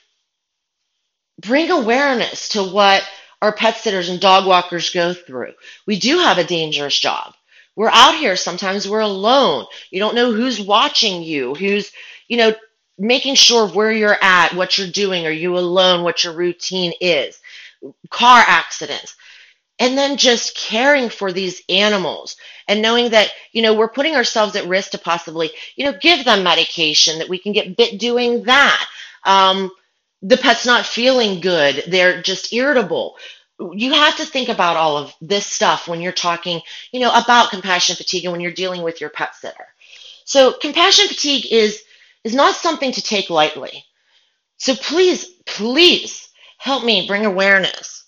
bring 1.39 1.71
awareness 1.71 2.49
to 2.51 2.63
what 2.65 3.07
our 3.43 3.53
pet 3.53 3.77
sitters 3.77 4.09
and 4.09 4.21
dog 4.21 4.47
walkers 4.47 4.91
go 4.91 5.13
through. 5.13 5.53
We 5.87 5.99
do 5.99 6.19
have 6.19 6.39
a 6.39 6.45
dangerous 6.45 6.99
job. 6.99 7.35
We're 7.77 7.91
out 7.91 8.15
here 8.15 8.37
sometimes 8.37 8.89
we're 8.89 9.01
alone. 9.01 9.67
You 9.91 9.99
don't 9.99 10.15
know 10.15 10.33
who's 10.33 10.61
watching 10.61 11.23
you, 11.23 11.55
who's, 11.55 11.93
you 12.27 12.39
know, 12.39 12.55
making 12.99 13.35
sure 13.35 13.67
where 13.69 13.93
you're 13.93 14.19
at, 14.23 14.55
what 14.55 14.79
you're 14.79 14.89
doing, 14.89 15.27
are 15.27 15.33
you 15.33 15.57
alone, 15.57 16.03
what 16.03 16.25
your 16.25 16.35
routine 16.35 16.93
is. 17.01 17.41
Car 18.11 18.43
accidents. 18.47 19.17
And 19.79 19.99
then 19.99 20.17
just 20.17 20.57
caring 20.57 21.09
for 21.09 21.33
these 21.33 21.63
animals 21.69 22.37
and 22.69 22.83
knowing 22.83 23.11
that, 23.11 23.31
you 23.53 23.63
know, 23.63 23.75
we're 23.75 23.89
putting 23.89 24.15
ourselves 24.15 24.55
at 24.55 24.69
risk 24.69 24.93
to 24.93 24.99
possibly, 24.99 25.51
you 25.75 25.85
know, 25.85 25.99
give 26.01 26.25
them 26.25 26.45
medication 26.45 27.19
that 27.19 27.29
we 27.29 27.39
can 27.39 27.53
get 27.53 27.77
bit 27.77 27.99
doing 27.99 28.45
that. 28.45 28.87
Um, 29.25 29.71
the 30.21 30.37
pet's 30.37 30.67
not 30.67 30.87
feeling 30.87 31.41
good. 31.41 31.85
They're 31.89 32.23
just 32.23 32.53
irritable 32.53 33.17
you 33.75 33.93
have 33.93 34.17
to 34.17 34.27
think 34.27 34.49
about 34.49 34.77
all 34.77 34.97
of 34.97 35.15
this 35.21 35.47
stuff 35.47 35.89
when 35.89 36.01
you're 36.01 36.13
talking, 36.13 36.61
you 36.91 37.01
know, 37.01 37.13
about 37.15 37.51
compassion 37.51 37.97
fatigue 37.97 38.25
and 38.25 38.33
when 38.33 38.41
you're 38.41 38.53
dealing 38.53 38.83
with 38.83 39.01
your 39.01 39.11
pet 39.11 39.35
sitter. 39.35 39.67
So 40.25 40.53
compassion 40.53 41.09
fatigue 41.09 41.47
is 41.51 41.83
is 42.25 42.35
not 42.35 42.57
something 42.57 42.93
to 42.93 43.03
take 43.03 43.31
lightly. 43.31 43.85
So 44.59 44.75
please, 44.77 45.27
please 45.47 46.29
help 46.59 46.85
me 46.85 47.07
bring 47.07 47.27
awareness 47.27 48.05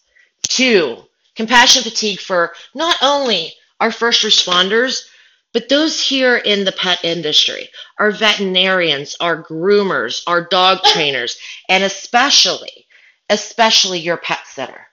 to 0.50 1.04
compassion 1.36 1.82
fatigue 1.82 2.20
for 2.20 2.54
not 2.74 2.96
only 3.02 3.54
our 3.80 3.90
first 3.92 4.22
responders, 4.24 5.04
but 5.52 5.68
those 5.68 6.00
here 6.00 6.36
in 6.36 6.64
the 6.64 6.72
pet 6.72 7.04
industry, 7.04 7.68
our 7.98 8.10
veterinarians, 8.12 9.16
our 9.20 9.42
groomers, 9.42 10.22
our 10.26 10.44
dog 10.48 10.82
trainers, 10.84 11.38
and 11.68 11.84
especially, 11.84 12.86
especially 13.30 14.00
your 14.00 14.16
pet 14.18 14.40
sitter. 14.46 14.86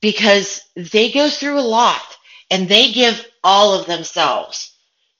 because 0.00 0.62
they 0.76 1.10
go 1.12 1.28
through 1.30 1.58
a 1.58 1.62
lot 1.62 2.02
and 2.50 2.68
they 2.68 2.92
give 2.92 3.26
all 3.44 3.74
of 3.74 3.86
themselves 3.86 4.72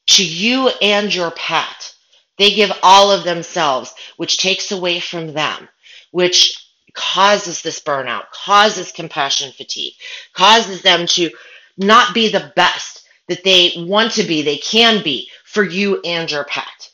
to 0.09 0.25
you 0.25 0.69
and 0.83 1.15
your 1.15 1.31
pet. 1.33 1.95
They 2.39 2.53
give 2.55 2.73
all 2.83 3.11
of 3.11 3.25
themselves, 3.25 3.95
which 4.17 4.39
takes 4.39 4.73
away 4.73 5.01
from 5.01 5.33
them, 5.33 5.69
which 6.11 6.57
causes 6.95 7.63
this 7.63 7.81
burnout, 7.81 8.31
causes 8.31 8.93
compassion 8.93 9.53
fatigue, 9.53 9.95
causes 10.33 10.83
them 10.83 11.07
to 11.07 11.31
not 11.77 12.15
be 12.15 12.29
the 12.29 12.53
best 12.57 13.07
that 13.29 13.45
they 13.45 13.73
want 13.77 14.13
to 14.13 14.23
be, 14.25 14.43
they 14.43 14.57
can 14.57 15.03
be 15.03 15.31
for 15.45 15.63
you 15.63 16.01
and 16.03 16.31
your 16.31 16.45
pet. 16.45 16.91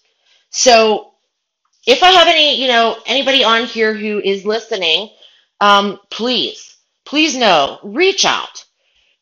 So 0.50 1.12
if 1.86 2.02
I 2.02 2.10
have 2.10 2.28
any, 2.28 2.60
you 2.60 2.68
know, 2.68 2.98
anybody 3.06 3.44
on 3.44 3.64
here 3.64 3.94
who 3.94 4.20
is 4.20 4.44
listening, 4.44 5.10
um, 5.60 6.00
please, 6.10 6.76
please 7.04 7.36
know, 7.36 7.78
reach 7.82 8.24
out. 8.24 8.64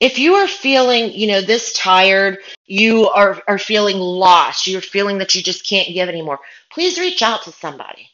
If 0.03 0.19
you 0.19 0.35
are 0.35 0.49
feeling, 0.49 1.13
you 1.13 1.29
know, 1.29 1.41
this 1.41 1.73
tired, 1.75 2.39
you 2.67 3.09
are, 3.11 3.41
are 3.47 3.57
feeling 3.57 3.99
lost, 3.99 4.67
you're 4.67 4.81
feeling 4.81 5.19
that 5.19 5.37
you 5.37 5.45
just 5.45 5.65
can't 5.65 5.95
give 5.95 6.09
anymore, 6.09 6.41
please 6.73 6.99
reach 6.99 7.23
out 7.23 7.45
to 7.45 7.53
somebody. 7.53 8.09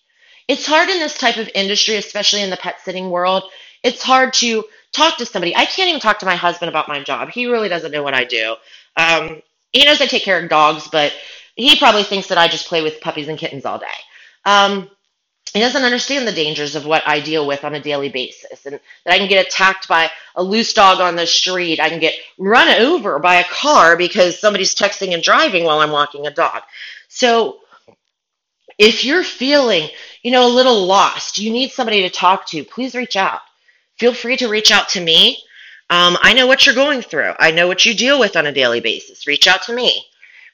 It's 0.48 0.66
hard 0.66 0.90
in 0.90 0.98
this 0.98 1.16
type 1.16 1.38
of 1.38 1.48
industry, 1.54 1.96
especially 1.96 2.42
in 2.42 2.50
the 2.50 2.58
pet 2.58 2.76
sitting 2.84 3.08
world. 3.08 3.44
It's 3.82 4.02
hard 4.02 4.34
to 4.34 4.66
talk 4.92 5.16
to 5.16 5.24
somebody. 5.24 5.56
I 5.56 5.64
can't 5.64 5.88
even 5.88 6.00
talk 6.02 6.18
to 6.18 6.26
my 6.26 6.36
husband 6.36 6.68
about 6.68 6.88
my 6.88 7.02
job. 7.02 7.30
He 7.30 7.46
really 7.46 7.70
doesn't 7.70 7.90
know 7.90 8.02
what 8.02 8.12
I 8.12 8.24
do. 8.24 8.56
Um, 8.94 9.40
he 9.72 9.86
knows 9.86 10.02
I 10.02 10.06
take 10.06 10.24
care 10.24 10.42
of 10.42 10.50
dogs, 10.50 10.88
but 10.92 11.14
he 11.54 11.74
probably 11.76 12.02
thinks 12.02 12.28
that 12.28 12.36
I 12.36 12.48
just 12.48 12.66
play 12.66 12.82
with 12.82 13.00
puppies 13.00 13.28
and 13.28 13.38
kittens 13.38 13.64
all 13.64 13.78
day. 13.78 13.86
Um, 14.44 14.90
he 15.52 15.60
doesn't 15.60 15.82
understand 15.82 16.26
the 16.26 16.32
dangers 16.32 16.74
of 16.74 16.86
what 16.86 17.02
I 17.06 17.20
deal 17.20 17.46
with 17.46 17.64
on 17.64 17.74
a 17.74 17.80
daily 17.80 18.08
basis, 18.08 18.66
and 18.66 18.78
that 19.04 19.14
I 19.14 19.18
can 19.18 19.28
get 19.28 19.46
attacked 19.46 19.88
by 19.88 20.10
a 20.36 20.42
loose 20.42 20.72
dog 20.72 21.00
on 21.00 21.16
the 21.16 21.26
street. 21.26 21.80
I 21.80 21.88
can 21.88 22.00
get 22.00 22.14
run 22.38 22.68
over 22.80 23.18
by 23.18 23.36
a 23.36 23.44
car 23.44 23.96
because 23.96 24.38
somebody's 24.38 24.74
texting 24.74 25.14
and 25.14 25.22
driving 25.22 25.64
while 25.64 25.80
I'm 25.80 25.90
walking 25.90 26.26
a 26.26 26.30
dog. 26.30 26.62
So, 27.08 27.60
if 28.78 29.04
you're 29.04 29.24
feeling, 29.24 29.88
you 30.22 30.30
know, 30.30 30.46
a 30.46 30.54
little 30.54 30.86
lost, 30.86 31.38
you 31.38 31.50
need 31.50 31.70
somebody 31.72 32.02
to 32.02 32.10
talk 32.10 32.46
to, 32.48 32.64
please 32.64 32.94
reach 32.94 33.16
out. 33.16 33.40
Feel 33.98 34.14
free 34.14 34.36
to 34.36 34.48
reach 34.48 34.70
out 34.70 34.88
to 34.90 35.00
me. 35.00 35.42
Um, 35.90 36.18
I 36.20 36.34
know 36.34 36.46
what 36.46 36.66
you're 36.66 36.74
going 36.74 37.02
through. 37.02 37.32
I 37.38 37.50
know 37.50 37.66
what 37.66 37.86
you 37.86 37.94
deal 37.94 38.20
with 38.20 38.36
on 38.36 38.46
a 38.46 38.52
daily 38.52 38.80
basis. 38.80 39.26
Reach 39.26 39.48
out 39.48 39.62
to 39.62 39.74
me. 39.74 40.04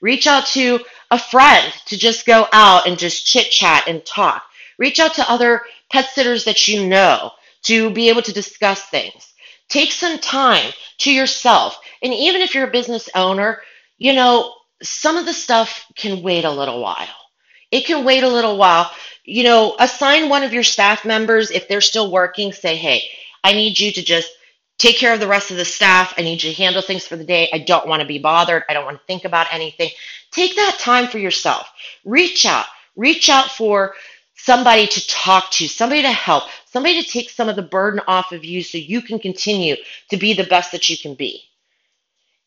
Reach 0.01 0.27
out 0.27 0.47
to 0.49 0.81
a 1.11 1.19
friend 1.19 1.73
to 1.87 1.97
just 1.97 2.27
go 2.27 2.47
out 2.53 2.87
and 2.87 2.99
just 2.99 3.27
chit 3.27 3.51
chat 3.51 3.85
and 3.89 4.05
talk. 4.05 4.45
Reach 4.79 5.01
out 5.01 5.15
to 5.15 5.31
other 5.31 5.63
pet 5.91 6.07
sitters 6.11 6.45
that 6.45 6.69
you 6.69 6.87
know 6.87 7.31
to 7.65 7.91
be 7.91 8.09
able 8.09 8.23
to 8.23 8.33
discuss 8.33 8.83
things. 8.85 9.33
Take 9.69 9.93
some 9.93 10.19
time 10.19 10.73
to 10.99 11.13
yourself. 11.13 11.79
And 12.03 12.13
even 12.13 12.43
if 12.43 12.55
you're 12.55 12.69
a 12.69 12.71
business 12.71 13.09
owner, 13.15 13.61
you 13.99 14.13
know, 14.13 14.55
some 14.83 15.17
of 15.17 15.27
the 15.27 15.33
stuff 15.33 15.87
can 15.97 16.23
wait 16.23 16.45
a 16.45 16.51
little 16.51 16.81
while. 16.81 17.09
It 17.71 17.87
can 17.87 18.05
wait 18.05 18.23
a 18.23 18.29
little 18.29 18.57
while. 18.57 18.91
You 19.25 19.45
know, 19.45 19.77
assign 19.79 20.29
one 20.29 20.43
of 20.43 20.53
your 20.53 20.63
staff 20.63 21.05
members, 21.05 21.51
if 21.51 21.67
they're 21.67 21.81
still 21.81 22.11
working, 22.11 22.53
say, 22.53 22.77
hey, 22.77 23.03
I 23.43 23.53
need 23.53 23.79
you 23.79 23.91
to 23.93 24.03
just 24.03 24.31
take 24.79 24.99
care 24.99 25.15
of 25.15 25.21
the 25.21 25.29
rest 25.29 25.51
of 25.51 25.57
the 25.57 25.65
staff. 25.65 26.15
I 26.19 26.23
need 26.23 26.43
you 26.43 26.53
to 26.53 26.63
handle 26.63 26.83
things 26.83 27.07
for 27.07 27.17
the 27.17 27.25
day. 27.25 27.49
I 27.53 27.59
don't 27.59 27.87
want 27.87 28.01
to 28.03 28.07
be 28.07 28.19
bothered. 28.19 28.65
I 28.69 28.75
don't 28.75 28.85
want 28.85 28.99
to 28.99 29.07
think 29.07 29.25
about 29.25 29.47
anything. 29.53 29.91
Take 30.31 30.57
that 30.57 30.79
time 30.79 31.07
for 31.09 31.19
yourself. 31.19 31.71
Reach 32.05 32.45
out. 32.45 32.67
Reach 32.97 33.29
out 33.29 33.51
for 33.51 33.95
somebody 34.35 34.87
to 34.87 35.07
talk 35.07 35.51
to, 35.53 35.69
somebody 35.69 36.03
to 36.03 36.13
help, 36.13 36.45
somebody 36.67 37.03
to 37.03 37.09
take 37.09 37.31
some 37.31 37.49
of 37.49 37.57
the 37.57 37.63
burden 37.63 38.01
off 38.07 38.33
of 38.33 38.45
you 38.45 38.63
so 38.63 38.79
you 38.79 39.01
can 39.01 39.19
continue 39.19 39.77
to 40.11 40.17
be 40.17 40.35
the 40.35 40.45
best 40.45 40.73
that 40.73 40.89
you 40.89 40.99
can 40.99 41.15
be. 41.15 41.43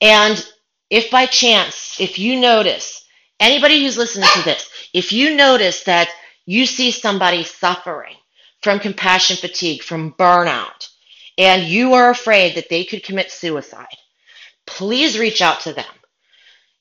And 0.01 0.45
if 0.89 1.09
by 1.09 1.25
chance, 1.25 1.99
if 1.99 2.19
you 2.19 2.39
notice, 2.39 3.05
anybody 3.39 3.81
who's 3.81 3.97
listening 3.97 4.29
to 4.33 4.43
this, 4.43 4.69
if 4.93 5.11
you 5.11 5.35
notice 5.35 5.83
that 5.83 6.09
you 6.45 6.65
see 6.65 6.91
somebody 6.91 7.43
suffering 7.43 8.15
from 8.61 8.79
compassion 8.79 9.37
fatigue, 9.37 9.81
from 9.81 10.13
burnout, 10.13 10.89
and 11.37 11.63
you 11.63 11.93
are 11.93 12.09
afraid 12.09 12.55
that 12.55 12.69
they 12.69 12.83
could 12.83 13.03
commit 13.03 13.31
suicide, 13.31 13.85
please 14.65 15.19
reach 15.19 15.41
out 15.41 15.61
to 15.61 15.73
them. 15.73 15.85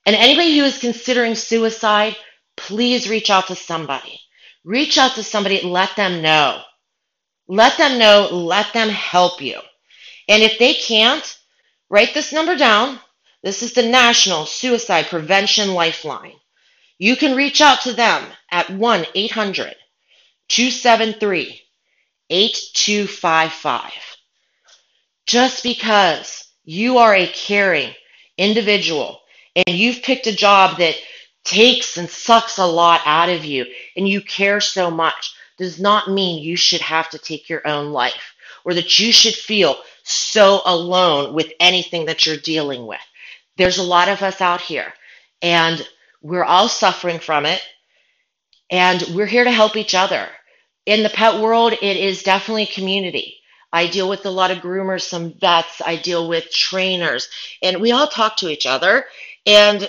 And 0.06 0.14
anybody 0.14 0.56
who 0.56 0.64
is 0.64 0.78
considering 0.78 1.34
suicide, 1.34 2.16
please 2.56 3.08
reach 3.08 3.28
out 3.28 3.48
to 3.48 3.56
somebody. 3.56 4.20
Reach 4.66 4.98
out 4.98 5.14
to 5.14 5.22
somebody, 5.22 5.61
let 5.62 5.94
them 5.94 6.22
know. 6.22 6.61
Let 7.46 7.79
them 7.79 8.00
know, 8.00 8.29
let 8.33 8.72
them 8.72 8.88
help 8.88 9.40
you. 9.40 9.61
And 10.29 10.42
if 10.42 10.59
they 10.59 10.74
can't, 10.74 11.38
write 11.88 12.14
this 12.14 12.33
number 12.33 12.57
down. 12.57 12.98
This 13.44 13.62
is 13.62 13.74
the 13.74 13.85
National 13.87 14.44
Suicide 14.44 15.07
Prevention 15.07 15.72
Lifeline. 15.72 16.35
You 16.98 17.14
can 17.14 17.37
reach 17.37 17.61
out 17.61 17.83
to 17.83 17.92
them 17.92 18.24
at 18.50 18.68
1 18.68 19.07
800 19.14 19.76
273 20.48 21.62
8255 22.29 23.92
just 25.26 25.62
because 25.62 26.44
you 26.64 26.98
are 26.98 27.14
a 27.14 27.29
caring 27.29 27.94
individual 28.37 29.20
and 29.55 29.76
you've 29.76 30.02
picked 30.02 30.26
a 30.26 30.35
job 30.35 30.79
that 30.79 30.96
takes 31.46 31.96
and 31.96 32.11
sucks 32.11 32.59
a 32.59 32.66
lot 32.66 33.00
out 33.04 33.28
of 33.28 33.44
you 33.44 33.64
and 33.96 34.09
you 34.09 34.20
care 34.20 34.61
so 34.61 34.90
much 34.90 35.35
does 35.56 35.80
not 35.80 36.11
mean 36.11 36.42
you 36.42 36.56
should 36.56 36.80
have 36.80 37.09
to 37.11 37.18
take 37.18 37.48
your 37.48 37.66
own 37.66 37.92
life 37.92 38.35
or 38.64 38.74
that 38.74 38.98
you 38.98 39.12
should 39.12 39.35
feel 39.35 39.76
so 40.02 40.61
alone 40.66 41.35
with 41.35 41.52
anything 41.61 42.06
that 42.06 42.26
you're 42.26 42.37
dealing 42.37 42.87
with. 42.87 43.00
There's 43.56 43.78
a 43.78 43.82
lot 43.82 44.09
of 44.09 44.22
us 44.22 44.40
out 44.40 44.61
here 44.61 44.92
and 45.40 45.87
we're 46.20 46.44
all 46.44 46.68
suffering 46.68 47.18
from 47.18 47.46
it 47.46 47.62
and 48.70 49.02
we're 49.14 49.26
here 49.26 49.44
to 49.44 49.50
help 49.50 49.76
each 49.76 49.94
other. 49.94 50.28
In 50.85 51.02
the 51.02 51.09
pet 51.09 51.40
world, 51.40 51.72
it 51.72 51.96
is 51.96 52.22
definitely 52.22 52.66
community. 52.66 53.38
I 53.72 53.88
deal 53.88 54.09
with 54.09 54.24
a 54.26 54.30
lot 54.30 54.50
of 54.50 54.59
groomers, 54.59 55.02
some 55.02 55.35
vets, 55.35 55.82
I 55.85 55.96
deal 55.96 56.28
with 56.28 56.50
trainers, 56.50 57.28
and 57.62 57.80
we 57.80 57.92
all 57.92 58.06
talk 58.06 58.37
to 58.37 58.48
each 58.48 58.66
other. 58.66 59.04
And, 59.44 59.88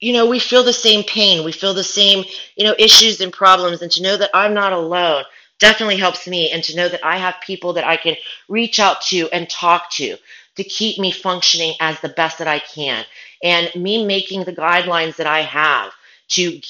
you 0.00 0.12
know, 0.12 0.26
we 0.26 0.38
feel 0.38 0.62
the 0.62 0.72
same 0.72 1.04
pain, 1.04 1.44
we 1.44 1.52
feel 1.52 1.74
the 1.74 1.84
same, 1.84 2.24
you 2.56 2.64
know, 2.64 2.74
issues 2.78 3.20
and 3.20 3.32
problems. 3.32 3.82
And 3.82 3.90
to 3.92 4.02
know 4.02 4.16
that 4.16 4.30
I'm 4.32 4.54
not 4.54 4.72
alone 4.72 5.24
definitely 5.58 5.96
helps 5.96 6.26
me. 6.26 6.50
And 6.50 6.62
to 6.64 6.76
know 6.76 6.88
that 6.88 7.04
I 7.04 7.18
have 7.18 7.36
people 7.44 7.72
that 7.74 7.84
I 7.84 7.96
can 7.96 8.16
reach 8.48 8.78
out 8.78 9.02
to 9.02 9.28
and 9.30 9.48
talk 9.50 9.90
to 9.92 10.16
to 10.56 10.64
keep 10.64 10.98
me 10.98 11.10
functioning 11.10 11.74
as 11.80 11.98
the 12.00 12.08
best 12.08 12.38
that 12.38 12.48
I 12.48 12.58
can. 12.58 13.04
And 13.42 13.70
me 13.74 14.04
making 14.04 14.44
the 14.44 14.52
guidelines 14.52 15.16
that 15.16 15.26
I 15.26 15.42
have 15.42 15.92
to 16.30 16.60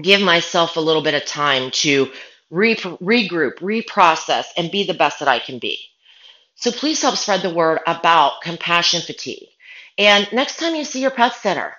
give 0.00 0.22
myself 0.22 0.76
a 0.76 0.80
little 0.80 1.02
bit 1.02 1.14
of 1.14 1.24
time 1.24 1.70
to 1.70 2.10
re- 2.50 2.76
regroup, 2.76 3.58
reprocess, 3.58 4.46
and 4.56 4.70
be 4.70 4.84
the 4.84 4.94
best 4.94 5.18
that 5.18 5.28
I 5.28 5.38
can 5.38 5.58
be. 5.58 5.78
So 6.54 6.70
please 6.70 7.02
help 7.02 7.16
spread 7.16 7.42
the 7.42 7.52
word 7.52 7.80
about 7.86 8.40
compassion 8.42 9.02
fatigue. 9.02 9.48
And 9.98 10.28
next 10.32 10.58
time 10.58 10.74
you 10.74 10.84
see 10.84 11.02
your 11.02 11.10
pet 11.10 11.34
sitter, 11.34 11.74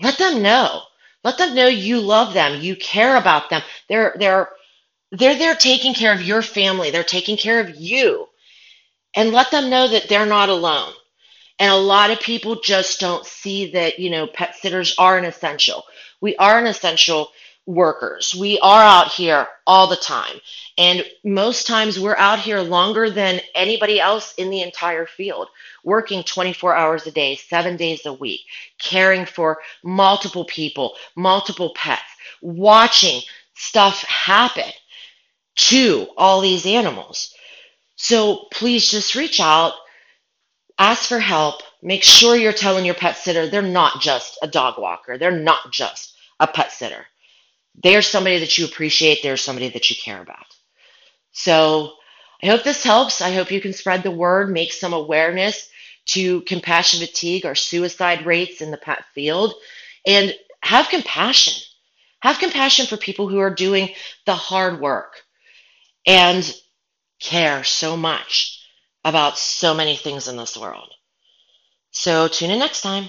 let 0.00 0.18
them 0.18 0.42
know. 0.42 0.82
Let 1.22 1.38
them 1.38 1.54
know 1.54 1.66
you 1.66 2.00
love 2.00 2.32
them, 2.32 2.60
you 2.60 2.76
care 2.76 3.16
about 3.16 3.50
them. 3.50 3.62
They're 3.88 4.14
they're 4.18 4.48
they're 5.12 5.38
there 5.38 5.54
taking 5.54 5.94
care 5.94 6.12
of 6.12 6.22
your 6.22 6.42
family. 6.42 6.90
They're 6.90 7.04
taking 7.04 7.36
care 7.36 7.60
of 7.60 7.74
you. 7.76 8.26
And 9.14 9.32
let 9.32 9.50
them 9.50 9.70
know 9.70 9.88
that 9.88 10.08
they're 10.08 10.26
not 10.26 10.48
alone. 10.48 10.92
And 11.58 11.70
a 11.70 11.76
lot 11.76 12.10
of 12.10 12.20
people 12.20 12.60
just 12.60 13.00
don't 13.00 13.26
see 13.26 13.72
that, 13.72 13.98
you 13.98 14.08
know, 14.08 14.26
pet 14.26 14.54
sitters 14.54 14.94
are 14.98 15.18
an 15.18 15.24
essential. 15.24 15.84
We 16.20 16.36
are 16.36 16.58
an 16.58 16.66
essential 16.66 17.32
workers. 17.70 18.34
We 18.34 18.58
are 18.58 18.82
out 18.82 19.08
here 19.12 19.46
all 19.66 19.86
the 19.86 19.96
time. 19.96 20.40
And 20.76 21.04
most 21.24 21.66
times 21.66 22.00
we're 22.00 22.16
out 22.16 22.40
here 22.40 22.60
longer 22.60 23.10
than 23.10 23.40
anybody 23.54 24.00
else 24.00 24.34
in 24.34 24.50
the 24.50 24.62
entire 24.62 25.06
field, 25.06 25.48
working 25.84 26.24
24 26.24 26.74
hours 26.74 27.06
a 27.06 27.12
day, 27.12 27.36
seven 27.36 27.76
days 27.76 28.06
a 28.06 28.12
week, 28.12 28.40
caring 28.78 29.24
for 29.24 29.58
multiple 29.84 30.44
people, 30.44 30.96
multiple 31.14 31.72
pets, 31.76 32.02
watching 32.42 33.20
stuff 33.54 34.02
happen 34.02 34.70
to 35.54 36.08
all 36.16 36.40
these 36.40 36.66
animals. 36.66 37.34
So 37.96 38.46
please 38.52 38.90
just 38.90 39.14
reach 39.14 39.38
out, 39.38 39.74
ask 40.78 41.08
for 41.08 41.20
help, 41.20 41.62
make 41.82 42.02
sure 42.02 42.34
you're 42.34 42.52
telling 42.52 42.84
your 42.84 42.94
pet 42.94 43.16
sitter 43.16 43.46
they're 43.46 43.62
not 43.62 44.00
just 44.00 44.38
a 44.42 44.48
dog 44.48 44.78
walker, 44.78 45.18
they're 45.18 45.30
not 45.30 45.70
just 45.70 46.16
a 46.40 46.46
pet 46.46 46.72
sitter 46.72 47.06
they're 47.74 48.02
somebody 48.02 48.38
that 48.40 48.58
you 48.58 48.64
appreciate, 48.64 49.22
they're 49.22 49.36
somebody 49.36 49.68
that 49.70 49.90
you 49.90 49.96
care 49.96 50.20
about. 50.20 50.46
So 51.32 51.92
I 52.42 52.46
hope 52.46 52.62
this 52.62 52.84
helps. 52.84 53.20
I 53.20 53.32
hope 53.32 53.50
you 53.50 53.60
can 53.60 53.72
spread 53.72 54.02
the 54.02 54.10
word, 54.10 54.50
make 54.50 54.72
some 54.72 54.92
awareness 54.92 55.68
to 56.06 56.40
compassion 56.42 57.00
fatigue 57.00 57.44
or 57.44 57.54
suicide 57.54 58.26
rates 58.26 58.60
in 58.60 58.70
the 58.70 58.76
pet 58.76 59.04
field, 59.14 59.54
and 60.06 60.34
have 60.62 60.88
compassion. 60.88 61.54
Have 62.22 62.38
compassion 62.38 62.86
for 62.86 62.96
people 62.96 63.28
who 63.28 63.38
are 63.38 63.54
doing 63.54 63.90
the 64.26 64.34
hard 64.34 64.80
work 64.80 65.22
and 66.06 66.54
care 67.18 67.64
so 67.64 67.96
much 67.96 68.62
about 69.04 69.38
so 69.38 69.74
many 69.74 69.96
things 69.96 70.28
in 70.28 70.36
this 70.36 70.56
world. 70.56 70.92
So 71.92 72.28
tune 72.28 72.50
in 72.50 72.58
next 72.58 72.82
time. 72.82 73.08